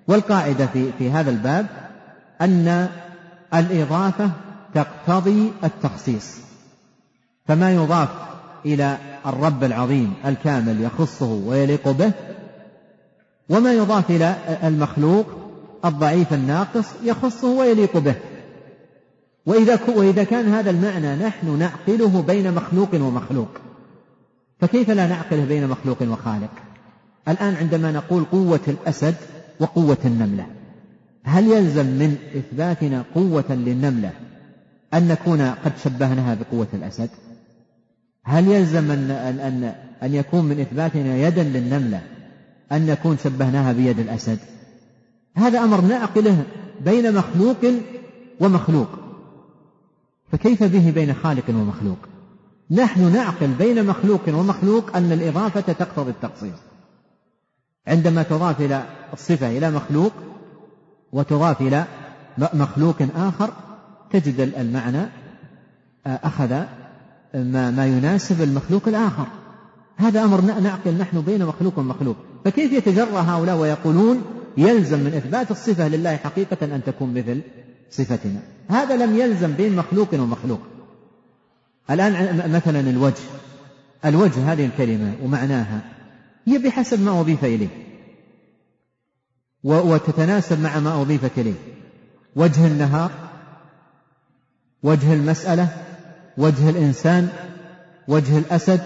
[0.07, 1.65] والقاعدة في, في هذا الباب
[2.41, 2.87] أن
[3.53, 4.31] الإضافة
[4.73, 6.37] تقتضي التخصيص.
[7.45, 8.09] فما يضاف
[8.65, 12.11] إلى الرب العظيم الكامل يخصه ويليق به
[13.49, 15.25] وما يضاف إلى المخلوق
[15.85, 18.15] الضعيف الناقص يخصه ويليق به.
[19.45, 23.49] وإذا وإذا كان هذا المعنى نحن نعقله بين مخلوق ومخلوق.
[24.59, 26.51] فكيف لا نعقله بين مخلوق وخالق؟
[27.27, 29.15] الآن عندما نقول قوة الأسد
[29.59, 30.45] وقوة النملة
[31.23, 34.11] هل يلزم من إثباتنا قوة للنملة
[34.93, 37.09] أن نكون قد شبهناها بقوة الأسد؟
[38.23, 42.01] هل يلزم أن, أن, أن يكون من إثباتنا يدا للنملة
[42.71, 44.39] أن نكون شبهناها بيد الأسد؟
[45.35, 46.43] هذا أمر نعقله
[46.85, 47.57] بين مخلوق
[48.39, 48.87] ومخلوق
[50.31, 51.97] فكيف به بين خالق ومخلوق؟
[52.71, 56.57] نحن نعقل بين مخلوق ومخلوق أن الإضافة تقتضي التخصيص
[57.87, 60.11] عندما تضاف إلى الصفة إلى مخلوق
[61.11, 61.85] وتضاف إلى
[62.53, 63.53] مخلوق آخر
[64.11, 65.01] تجد المعنى
[66.07, 66.63] آه، أخذ
[67.33, 69.25] ما, ما يناسب المخلوق الآخر.
[69.97, 72.15] هذا أمر نعقل نحن بين مخلوق ومخلوق.
[72.45, 74.21] فكيف يتجرأ هؤلاء ويقولون
[74.57, 77.41] يلزم من إثبات الصفة لله حقيقة أن تكون مثل
[77.89, 78.39] صفتنا؟
[78.69, 80.59] هذا لم يلزم بين مخلوق ومخلوق.
[81.91, 83.23] الآن مثلا الوجه.
[84.05, 85.81] الوجه هذه الكلمة ومعناها
[86.47, 87.67] هي بحسب ما أضيف إليه.
[89.63, 91.53] وتتناسب مع ما أضيفت إليه.
[92.35, 93.11] وجه النهار
[94.83, 95.67] وجه المسألة
[96.37, 97.29] وجه الإنسان
[98.07, 98.81] وجه الأسد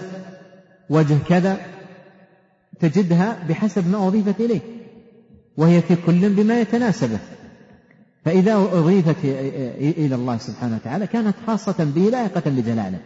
[0.90, 1.56] وجه كذا
[2.80, 4.60] تجدها بحسب ما أضيفت إليه.
[5.56, 7.18] وهي في كل بما يتناسبه.
[8.24, 9.16] فإذا أضيفت
[9.78, 12.98] إلى الله سبحانه وتعالى كانت خاصة به لائقة بجلاله.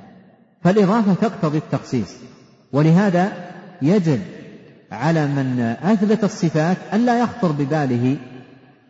[0.64, 2.16] فالإضافة تقتضي التخصيص.
[2.72, 3.32] ولهذا
[3.82, 4.20] يجب
[4.92, 8.16] على من أثبت الصفات ألا يخطر بباله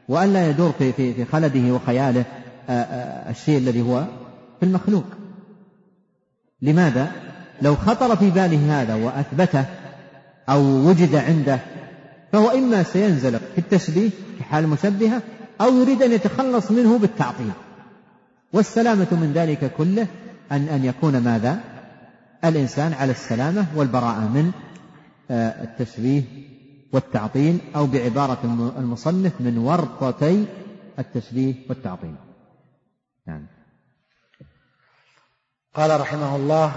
[0.09, 2.25] وألا يدور في في في خلده وخياله
[3.31, 4.05] الشيء الذي هو
[4.61, 5.05] في المخلوق.
[6.63, 7.13] لماذا؟
[7.63, 9.65] لو خطر في باله هذا وأثبته
[10.49, 11.59] أو وجد عنده
[12.33, 15.23] فهو إما سينزلق في التشبيه في حال المشبهة
[15.61, 17.53] أو يريد أن يتخلص منه بالتعطيل.
[18.53, 20.07] والسلامة من ذلك كله
[20.53, 21.61] أن أن يكون ماذا؟
[22.45, 24.53] الإنسان على السلامة والبراءة من
[25.31, 26.23] آه، التشبيه
[26.93, 30.47] والتعطيل أو بعبارة المصنف من ورطتي
[30.99, 32.15] التشبيه والتعطيل.
[33.27, 33.47] نعم.
[35.75, 36.73] قال رحمه الله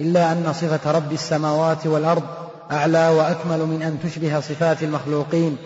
[0.00, 2.22] إلا أن صفة رب السماوات والأرض
[2.70, 5.56] أعلى وأكمل من أن تشبه صفات المخلوقين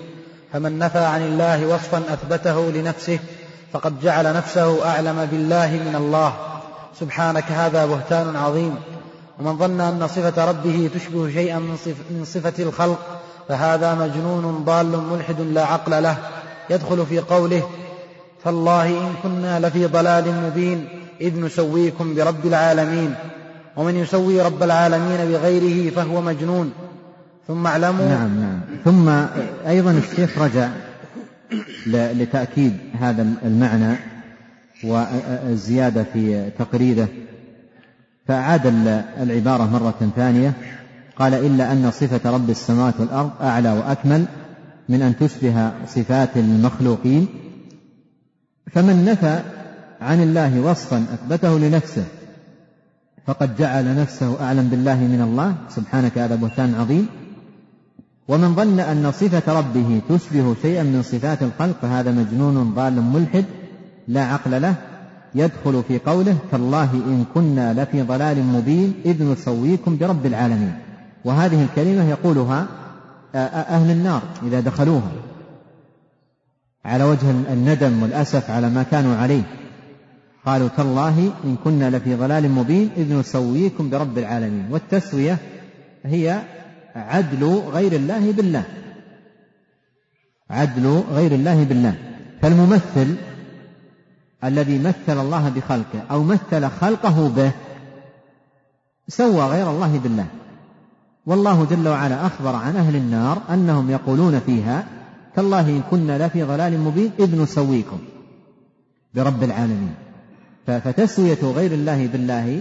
[0.55, 3.19] فمن نفى عن الله وصفا أثبته لنفسه
[3.73, 6.33] فقد جعل نفسه أعلم بالله من الله.
[7.01, 8.75] سبحانك هذا بهتان عظيم.
[9.41, 12.99] ومن ظن أن صفة ربه تشبه شيئا من, صف من صفة الخلق
[13.49, 16.17] فهذا مجنون ضال ملحد لا عقل له.
[16.71, 17.63] يدخل في قوله
[18.45, 20.89] فالله إن كنا لفي ضلال مبين
[21.21, 23.15] إذ نسويكم برب العالمين.
[23.77, 26.73] ومن يسوي رب العالمين بغيره فهو مجنون.
[27.49, 28.44] ثم اعلموا نعم
[28.85, 29.09] ثم
[29.67, 30.69] أيضا الشيخ رجع
[31.87, 33.97] لتأكيد هذا المعنى
[34.85, 37.09] والزيادة في تقريره
[38.27, 38.67] فأعاد
[39.21, 40.53] العبارة مرة ثانية.
[41.17, 44.25] قال إلا أن صفة رب السماوات والأرض أعلى وأكمل
[44.89, 47.27] من أن تشبه صفات المخلوقين.
[48.73, 49.41] فمن نفى
[50.01, 52.05] عن الله وصفا أثبته لنفسه
[53.27, 55.55] فقد جعل نفسه أعلم بالله من الله.
[55.69, 57.24] سبحانك هذا بهتان عظيم.
[58.29, 63.45] ومن ظن أن صفة ربه تشبه شيئا من صفات الخلق فهذا مجنون ضال ملحد
[64.09, 64.75] لا عقل له
[65.35, 70.73] يدخل في قوله تالله إن كنا لفي ضلال مبين إذ نسويكم برب العالمين.
[71.25, 72.67] وهذه الكلمة يقولها
[73.35, 74.61] أهل النار إذا
[80.47, 84.67] قالوا تالله إن كنا لفي ضلال مبين إذ نسويكم برب العالمين.
[84.71, 85.39] والتسوية
[86.05, 86.43] هي
[86.95, 88.65] عدل غير الله بالله.
[90.51, 91.95] عدل غير الله بالله.
[92.43, 93.15] فالممثل
[94.45, 97.53] الذي مثل الله بخلقه أو مثل خلقه به
[99.09, 100.27] سوى غير الله بالله.
[101.27, 104.87] والله جل وعلا أخبر عن أهل النار أنهم يقولون فيها
[105.37, 107.99] تالله إن كنا لفي ضلال مبين إذ نسويكم
[109.15, 109.95] برب العالمين.
[110.67, 112.61] فتسوية غير الله بالله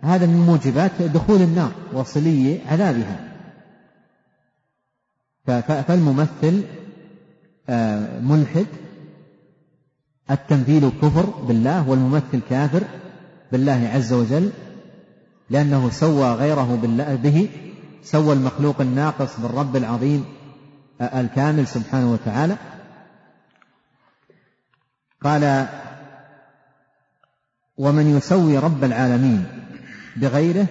[0.00, 3.31] هذا من موجبات دخول النار وصلي عذابها.
[5.46, 6.62] فالممثل
[7.68, 8.66] آه، ملحد
[10.30, 12.82] التمثيل كفر بالله والممثل كافر
[13.52, 14.50] بالله عز وجل
[15.50, 17.48] لأنه سوى غيره بالله به
[18.02, 20.24] سوى المخلوق الناقص بالرب العظيم
[21.00, 22.56] آه، الكامل سبحانه وتعالى.
[25.22, 25.66] قال
[27.76, 29.44] ومن يسوي رب العالمين
[30.16, 30.66] بغيره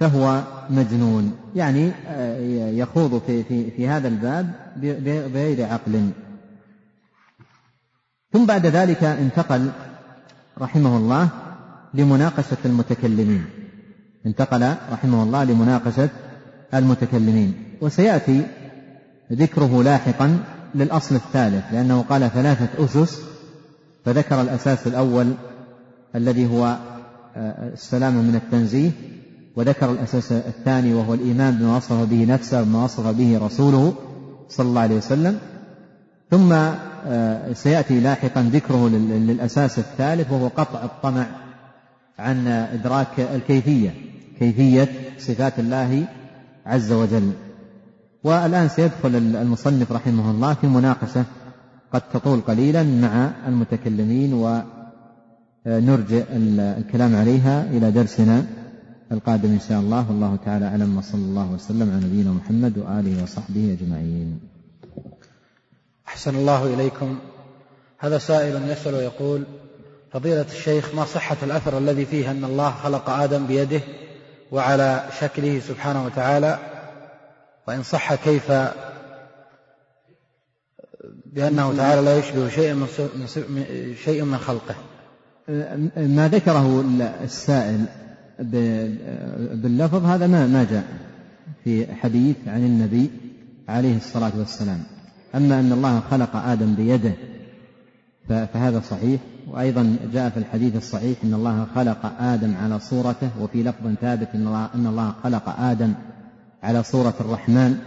[0.00, 1.36] فهو مجنون.
[1.54, 6.10] يعني آه، يخوض في, في, في هذا الباب بغير عقل.
[8.32, 9.70] ثم بعد ذلك انتقل
[10.58, 11.28] رحمه الله
[11.94, 13.44] لمناقشة المتكلمين.
[14.26, 16.08] انتقل رحمه الله لمناقشة
[16.74, 17.54] المتكلمين.
[17.80, 18.42] وسيأتي
[19.32, 20.38] ذكره لاحقا
[20.74, 23.22] للأصل الثالث لأنه قال ثلاثة أسس
[24.04, 25.34] فذكر الأساس الأول
[26.14, 26.76] الذي هو
[27.36, 28.90] آه، السلام من التنزيه
[29.58, 33.94] وذكر الأساس الثاني وهو الإيمان بما وصف به نفسه وما وصف به رسوله
[34.48, 35.38] صلى الله عليه وسلم.
[36.30, 41.26] ثم آه، سيأتي لاحقا ذكره للأساس الثالث وهو قطع الطمع
[42.18, 43.94] عن إدراك الكيفية
[44.38, 46.04] كيفية صفات الله
[46.66, 47.32] عز وجل.
[48.24, 51.24] والآن سيدخل المصنف رحمه الله في مناقشة
[51.92, 54.34] قد تطول قليلا مع المتكلمين
[55.66, 58.57] ونرجئ الكلام عليها إلى درسنا.
[59.12, 60.08] القادم إن شاء الله.
[60.08, 60.96] والله تعالى أعلم.
[60.98, 64.40] وصلى الله وسلم على نبينا محمد وآله وصحبه أجمعين.
[66.08, 67.18] أحسن الله إليكم.
[67.98, 69.44] هذا سائل يسأل ويقول
[70.12, 73.80] فضيلة الشيخ ما صحة الأثر الذي فيه أن الله خلق آدم بيده
[74.52, 76.58] وعلى شكله سبحانه وتعالى؟
[77.68, 78.52] وإن صح كيف
[81.26, 82.86] بأنه تعالى لا يشبه شيئا من
[84.04, 84.74] شيء من خلقه؟
[85.96, 86.84] ما ذكره
[87.24, 87.84] السائل
[88.38, 90.84] باللفظ هذا ما ما جاء
[91.64, 93.10] في حديث عن النبي
[93.68, 94.82] عليه الصلاة والسلام.
[95.34, 97.12] أما أن الله خلق آدم بيده
[98.28, 99.20] فهذا صحيح.
[99.50, 104.46] وأيضا جاء في الحديث الصحيح أن الله خلق آدم على صورته وفي لفظ ثابت أن
[104.46, 105.94] الله, أن الله خلق آدم
[106.62, 107.78] على صورة الرحمن.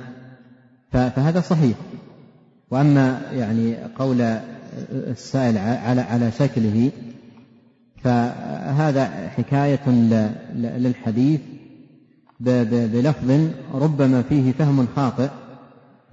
[0.92, 1.78] فهذا صحيح.
[2.72, 4.22] وأما يعني قول
[4.92, 6.92] السائل على على شكله
[8.04, 9.90] فهذا حكاية
[10.56, 11.40] للحديث
[12.40, 15.30] بلفظ ربما فيه فهم خاطئ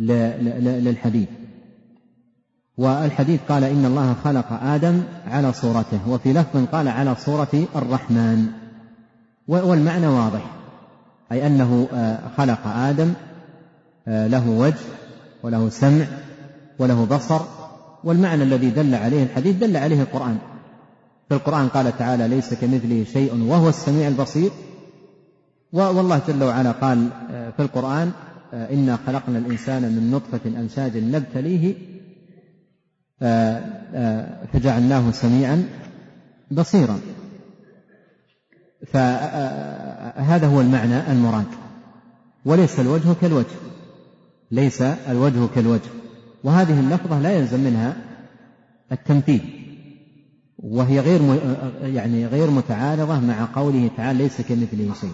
[0.01, 1.29] للحديث.
[2.79, 8.47] والحديث قال إن الله خلق آدم على صورته وفي لفظ قال على صورة الرحمن.
[9.49, 10.51] والمعنى واضح
[11.33, 13.13] أي أنه آه، خلق آدم
[14.09, 14.77] آه، له وجه
[15.43, 16.05] وله سمع
[16.79, 17.41] وله بصر
[18.05, 20.39] والمعنى الذي دل عليه الحديث دل عليه القرآن.
[21.29, 24.51] في القرآن قال تعالى ليس كمثله شيء وهو السميع البصير.
[25.73, 28.13] والله جل وعلا قال آه، في القرآن
[28.53, 31.75] إنا خلقنا الإنسان من نطفة أمشاج نبتليه
[34.53, 35.69] فجعلناه سميعا
[36.51, 37.01] بصيرا.
[38.87, 41.47] فهذا هو المعنى المراد.
[42.45, 43.57] وليس الوجه كالوجه.
[44.51, 45.91] ليس الوجه كالوجه.
[46.45, 47.97] وهذه اللفظة لا يلزم منها
[48.93, 49.58] التمثيل
[50.59, 51.21] وهي غير
[51.83, 55.13] يعني غير متعارضة مع قوله تعالى ليس كمثله شيء.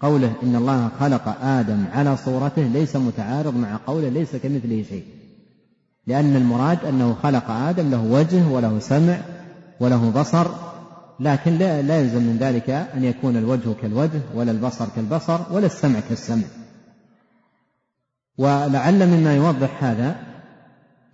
[0.00, 5.04] قوله إن الله خلق آدم على صورته ليس متعارض مع قوله ليس كمثله شيء.
[6.06, 9.18] لأن المراد أنه خلق آدم له وجه وله سمع
[9.80, 10.46] وله بصر
[11.20, 16.00] لكن لا, لا يلزم من ذلك أن يكون الوجه كالوجه ولا البصر كالبصر ولا السمع
[16.08, 16.44] كالسمع.
[18.38, 20.29] ولعل مما يوضح هذا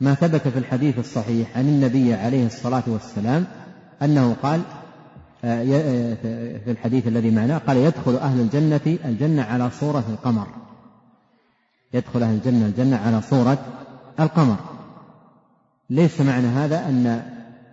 [0.01, 3.47] ما ثبت في الحديث الصحيح عن النبي عليه الصلاة والسلام
[4.02, 4.60] أنه قال
[5.44, 6.14] آه، آه،
[6.64, 10.47] في الحديث الذي معناه قال يدخل أهل الجنة الجنة على صورة القمر.
[11.94, 13.59] يدخل أهل الجنة الجنة على صورة
[14.20, 14.56] القمر.
[15.90, 17.23] ليس معنى هذا؟ أن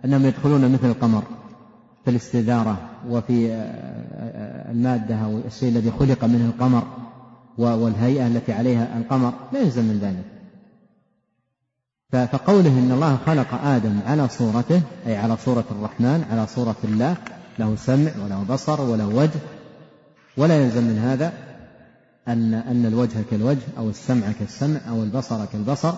[0.04, 1.22] أنهم يدخلون مثل القمر
[2.04, 2.76] في الاستدارة
[3.08, 6.82] وفي آه، المادة أو الشيء الذي خلق منه القمر
[7.58, 9.32] والهيئة التي عليها القمر.
[9.52, 10.33] لا يلزم من ذلك.
[12.14, 17.16] فقوله إن الله خلق آدم على صورته أي على صورة الرحمن على صورة الله
[17.58, 19.40] له سمع وله بصر وله وجه.
[20.36, 21.32] ولا يلزم من هذا
[22.28, 25.94] أن أن الوجه كالوجه أو السمع كالسمع أو البصر كالبصر.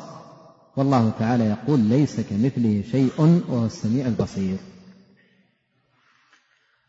[0.77, 4.57] والله تعالى يقول ليس كمثله شيء وهو السميع البصير.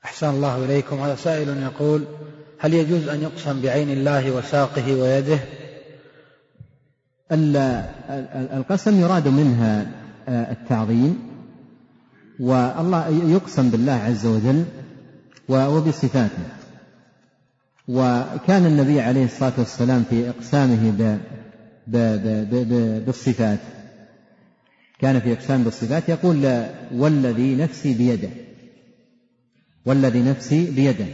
[0.05, 0.99] أحسن الله إليكم.
[0.99, 2.05] هذا سائل يقول
[2.59, 5.39] هل يجوز أن يقسم بعين الله وساقه ويده؟
[7.31, 9.85] القسم يراد منها
[10.27, 11.19] آه، التعظيم
[12.39, 14.65] والله يقسم بالله عز وجل
[15.49, 16.43] وبصفاته.
[17.87, 21.15] وكان النبي عليه الصلاة والسلام في إقسامه
[23.05, 23.59] بالصفات.
[24.99, 26.63] كان في إقسام بالصفات يقول
[26.93, 28.29] والذي نفسي بيده.
[29.85, 31.05] والذي نفسي بيده.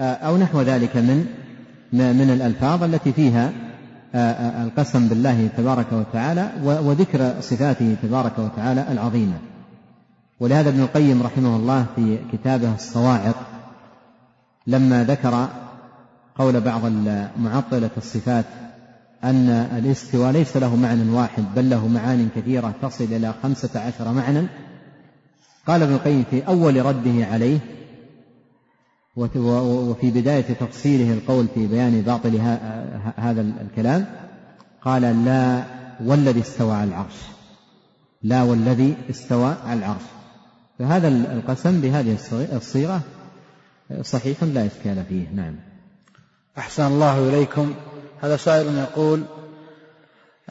[0.00, 1.26] أو نحو ذلك من
[1.92, 3.52] من الألفاظ التي فيها
[4.14, 9.38] القسم بالله تبارك وتعالى وذكر صفاته تبارك وتعالى العظيمة.
[10.40, 13.36] ولهذا ابن القيم رحمه الله في كتابه الصواعق
[14.66, 15.48] لما ذكر
[16.38, 16.82] قول بعض
[17.38, 18.44] معطلة الصفات
[19.24, 24.46] أن الاستواء ليس له معنى واحد بل له معان كثيرة تصل إلى خمسة عشر معنى.
[25.66, 27.58] قال ابن القيم في أول رده عليه
[29.16, 32.36] وفي بداية تفصيله القول في بيان باطل
[33.16, 34.06] هذا الكلام
[34.82, 35.64] قال لا
[36.04, 37.14] والذي استوى على العرش.
[38.22, 40.02] لا والذي استوى على العرش.
[40.78, 42.16] فهذا القسم بهذه
[42.52, 43.00] الصيغة
[44.02, 45.28] صحيح لا إشكال فيه.
[45.34, 45.56] نعم.
[46.58, 47.74] أحسن الله إليكم.
[48.20, 49.22] هذا سائل يقول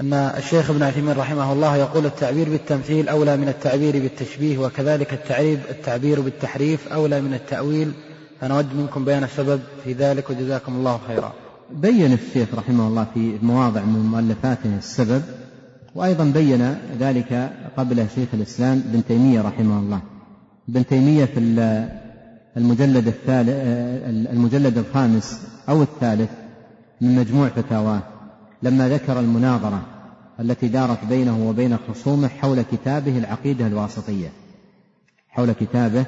[0.02, 5.60] أن الشيخ ابن عثيمين رحمه الله يقول التعبير بالتمثيل أولى من التعبير بالتشبيه وكذلك التعريب
[5.70, 7.94] التعبير بالتحريف أولى من التأويل
[8.42, 11.34] فنود منكم بيان السبب في ذلك وجزاكم الله خيرا.
[11.72, 15.22] بين الشيخ رحمه الله في مواضع من مؤلفاته السبب
[15.96, 20.02] وأيضا بين ذلك قبل شيخ الإسلام ابن تيمية رحمه الله.
[20.70, 21.40] ابن تيمية في
[22.58, 23.50] المجلد الثالث
[24.34, 26.30] المجلد الخامس أو الثالث
[27.02, 28.02] من مجموع فتاواه
[28.64, 29.82] لما ذكر المناظرة
[30.40, 34.30] التي دارت بينه وبين خصومه حول كتابه العقيدة الواسطية.
[35.30, 36.06] حول كتابه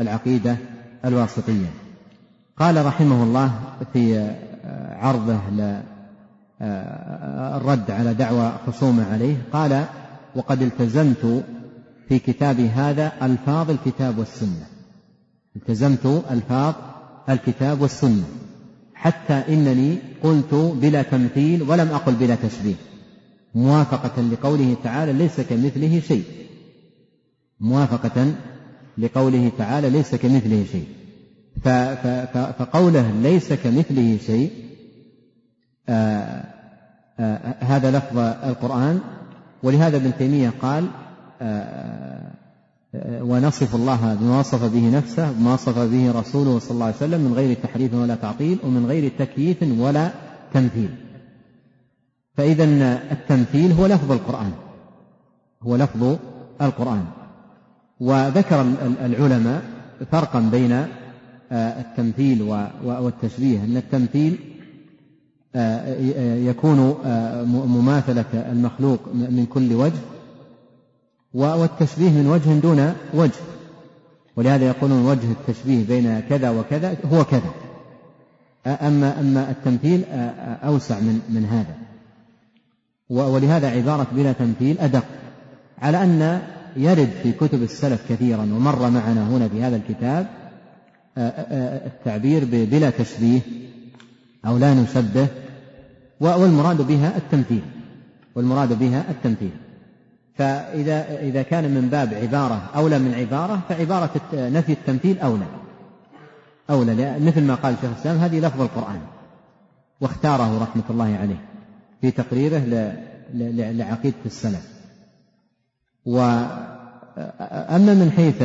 [0.00, 0.56] العقيدة
[1.06, 1.70] الواسطية.
[2.58, 3.52] قال رحمه الله
[3.92, 4.30] في
[4.90, 5.40] عرضه
[7.56, 9.84] الرد على دعوى خصومه عليه قال
[10.36, 11.44] وقد التزمت
[12.08, 14.66] في كتابي هذا ألفاظ الكتاب والسنة.
[15.56, 16.74] التزمت ألفاظ
[17.28, 18.24] الكتاب والسنة.
[18.94, 22.74] حتى إنني قلت بلا تمثيل ولم أقل بلا تشبيه.
[23.54, 26.24] موافقة لقوله تعالى ليس كمثله شيء
[27.60, 28.32] موافقة
[28.98, 30.86] لقوله تعالى ليس كمثله شيء.
[32.58, 34.50] فقوله ليس كمثله شيء
[35.88, 36.44] آآ
[37.20, 39.00] آآ هذا لفظ القرآن.
[39.62, 40.84] ولهذا ابن تيمية قال
[43.04, 47.32] ونصف الله بما وصف به نفسه بما وصف به رسوله صلى الله عليه وسلم من
[47.34, 50.10] غير تحريف ولا تعطيل ومن غير تكييف ولا
[50.54, 50.88] تمثيل.
[52.34, 52.64] فإذا
[53.12, 54.52] التمثيل هو لفظ القرآن.
[55.62, 56.16] هو لفظ
[56.62, 57.04] القرآن.
[58.00, 58.66] وذكر
[59.04, 59.62] العلماء
[60.10, 60.86] فرقا بين
[61.52, 62.42] التمثيل
[62.84, 63.64] والتشبيه.
[63.64, 64.38] أن التمثيل
[66.48, 66.98] يكون
[67.46, 69.98] مماثلة المخلوق من كل وجه
[71.34, 73.40] والتشبيه من وجه دون وجه.
[74.36, 77.50] ولهذا يقولون وجه التشبيه بين كذا وكذا هو كذا.
[78.66, 80.04] أما أما التمثيل
[80.64, 81.76] أوسع من من هذا.
[83.08, 85.04] ولهذا عبارة بلا تمثيل أدق.
[85.82, 86.42] على أن
[86.76, 90.26] يرد في كتب السلف كثيرا ومر معنا هنا في هذا الكتاب
[91.86, 93.40] التعبير بلا تشبيه
[94.46, 95.26] أو لا نشبه
[96.20, 97.62] والمراد بها التمثيل
[98.34, 99.50] والمراد بها التمثيل.
[100.34, 105.46] فإذا إذا كان من باب عبارة أولى من عبارة فعبارة نفي التمثيل أولى.
[106.70, 109.00] أولى مثل ما قال شيخ الإسلام هذه لفظ القرآن
[110.00, 111.44] واختاره رحمة الله عليه
[112.00, 112.92] في تقريره
[113.72, 114.75] لعقيدة السلف.
[116.06, 118.44] وأما من حيث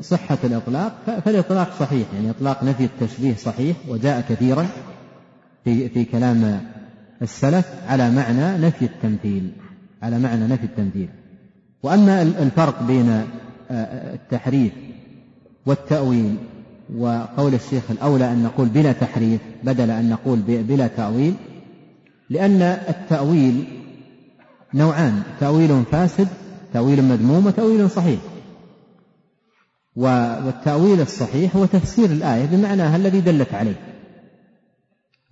[0.00, 0.92] صحة الإطلاق
[1.24, 4.66] فالإطلاق صحيح يعني إطلاق نفي التشبيه صحيح وجاء كثيرا
[5.64, 6.60] في في كلام
[7.22, 9.52] السلف على معنى نفي التمثيل
[10.02, 11.08] على معنى نفي التمثيل.
[11.82, 13.22] وأما الفرق بين
[13.70, 14.72] التحريف
[15.66, 16.36] والتأويل
[16.96, 21.34] وقول الشيخ الأولى أن نقول بلا تحريف بدل أن نقول بلا تأويل
[22.30, 23.64] لأن التأويل
[24.74, 26.28] نوعان تأويل فاسد
[26.72, 28.18] تأويل مذموم وتأويل صحيح.
[29.96, 33.80] والتأويل الصحيح هو تفسير الآية بمعناها الذي دلت عليه.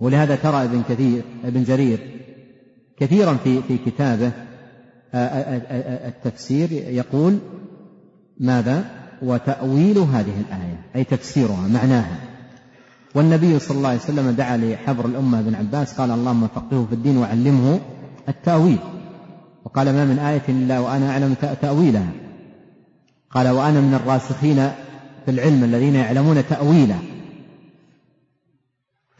[0.00, 1.98] ولهذا ترى ابن كثير ابن جرير
[2.98, 4.32] كثيرا في في كتابه
[6.06, 7.38] التفسير يقول
[8.40, 8.84] ماذا؟
[9.22, 12.18] وتأويل هذه الآية أي تفسيرها معناها.
[13.14, 17.16] والنبي صلى الله عليه وسلم دعا لحبر الأمة بن عباس قال اللهم فقهه في الدين
[17.16, 17.80] وعلمه
[18.28, 18.78] التأويل.
[19.74, 22.08] وقال ما من آية إلا وأنا أعلم تأويلها
[23.30, 24.56] قال وأنا من الراسخين
[25.24, 26.98] في العلم الذين يعلمون تأويله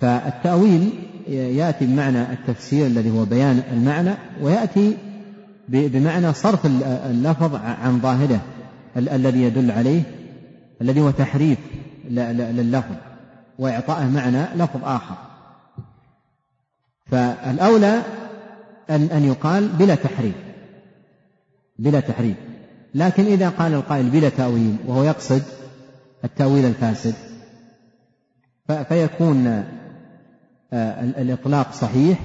[0.01, 0.91] فالتأويل
[1.29, 4.97] يأتي بمعنى التفسير الذي هو بيان المعنى ويأتي
[5.69, 8.41] بمعنى صرف اللفظ عن ظاهره
[8.97, 10.03] الذي يدل عليه
[10.83, 11.59] الذي هو تحريف
[12.11, 12.95] لللفظ
[13.59, 15.17] وإعطائه معنى لفظ آخر.
[17.07, 18.03] فالأولى
[18.91, 20.44] أن أن يقال بلا تحريف.
[21.79, 22.37] بلا تحريف
[22.95, 25.43] لكن إذا قال القائل بلا تأويل وهو يقصد
[26.25, 27.15] التأويل الفاسد
[28.89, 29.47] فيكون
[30.73, 32.19] آه، الإطلاق صحيح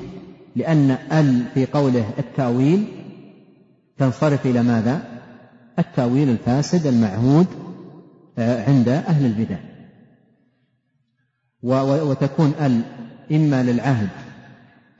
[0.55, 2.85] لأن ال في قوله التأويل
[3.97, 5.01] تنصرف إلى ماذا؟
[5.79, 7.47] التأويل الفاسد المعهود
[8.37, 9.57] آه، عند أهل البدع
[12.03, 12.81] وتكون ال
[13.31, 14.09] إما للعهد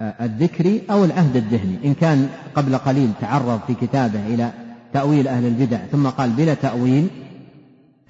[0.01, 1.77] الذكري أو العهد الذهني.
[1.85, 4.51] إن كان قبل قليل تعرض في كتابه إلى
[4.93, 7.07] تأويل أهل البدع ثم قال بلا تأويل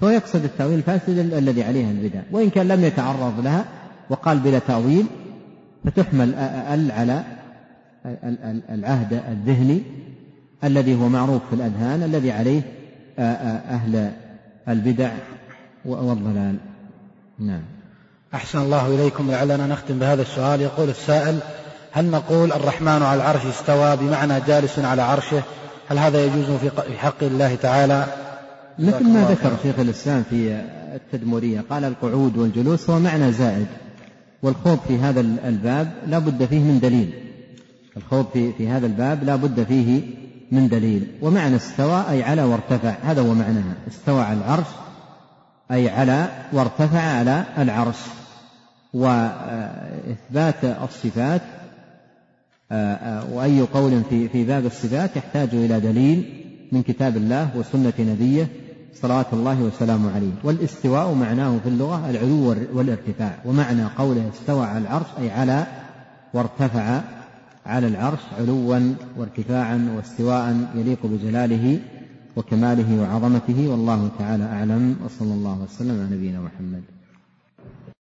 [0.00, 2.20] فهو يقصد التأويل الفاسد الذي عليه البدع.
[2.32, 3.64] وإن كان لم يتعرض لها
[4.10, 5.06] وقال بلا تأويل
[5.84, 7.24] فتحمل ال على
[8.70, 9.82] العهد الذهني
[10.64, 12.62] الذي هو معروف في الأذهان الذي عليه
[13.18, 14.12] أهل
[14.68, 15.10] البدع
[15.84, 16.56] والضلال.
[17.38, 17.62] نعم.
[18.34, 20.60] أحسن الله إليكم لعلنا نختم بهذا السؤال.
[20.60, 21.38] يقول السائل
[21.92, 25.42] هل نقول الرحمن على العرش استوى بمعنى جالس على عرشه؟
[25.88, 28.06] هل هذا يجوز في حق الله تعالى؟
[28.78, 30.60] مثل ما ذكر شيخ الإسلام في
[30.94, 33.66] التدمرية قال القعود والجلوس هو معنى زائد
[34.42, 37.10] والخوض في هذا الباب لا بد فيه من دليل.
[37.96, 40.02] الخوض في, في هذا الباب لا بد فيه
[40.52, 44.66] من دليل ومعنى استوى أي على وارتفع هذا هو معناها استوى على العرش
[45.70, 47.96] أي على وارتفع على العرش.
[48.94, 51.42] وإثبات الصفات
[53.32, 58.48] وأي قول في في باب الصفات يحتاج إلى دليل من كتاب الله وسنة نبيه
[58.94, 60.32] صلوات الله وسلامه عليه.
[60.44, 65.66] والاستواء معناه في اللغة العلو والارتفاع ومعنى قوله استوى على العرش أي على
[66.34, 67.00] وارتفع
[67.66, 71.80] على العرش علوا وارتفاعا واستواء يليق بجلاله
[72.36, 76.99] وكماله وعظمته والله تعالى أعلم وصلى الله وسلم على نبينا محمد.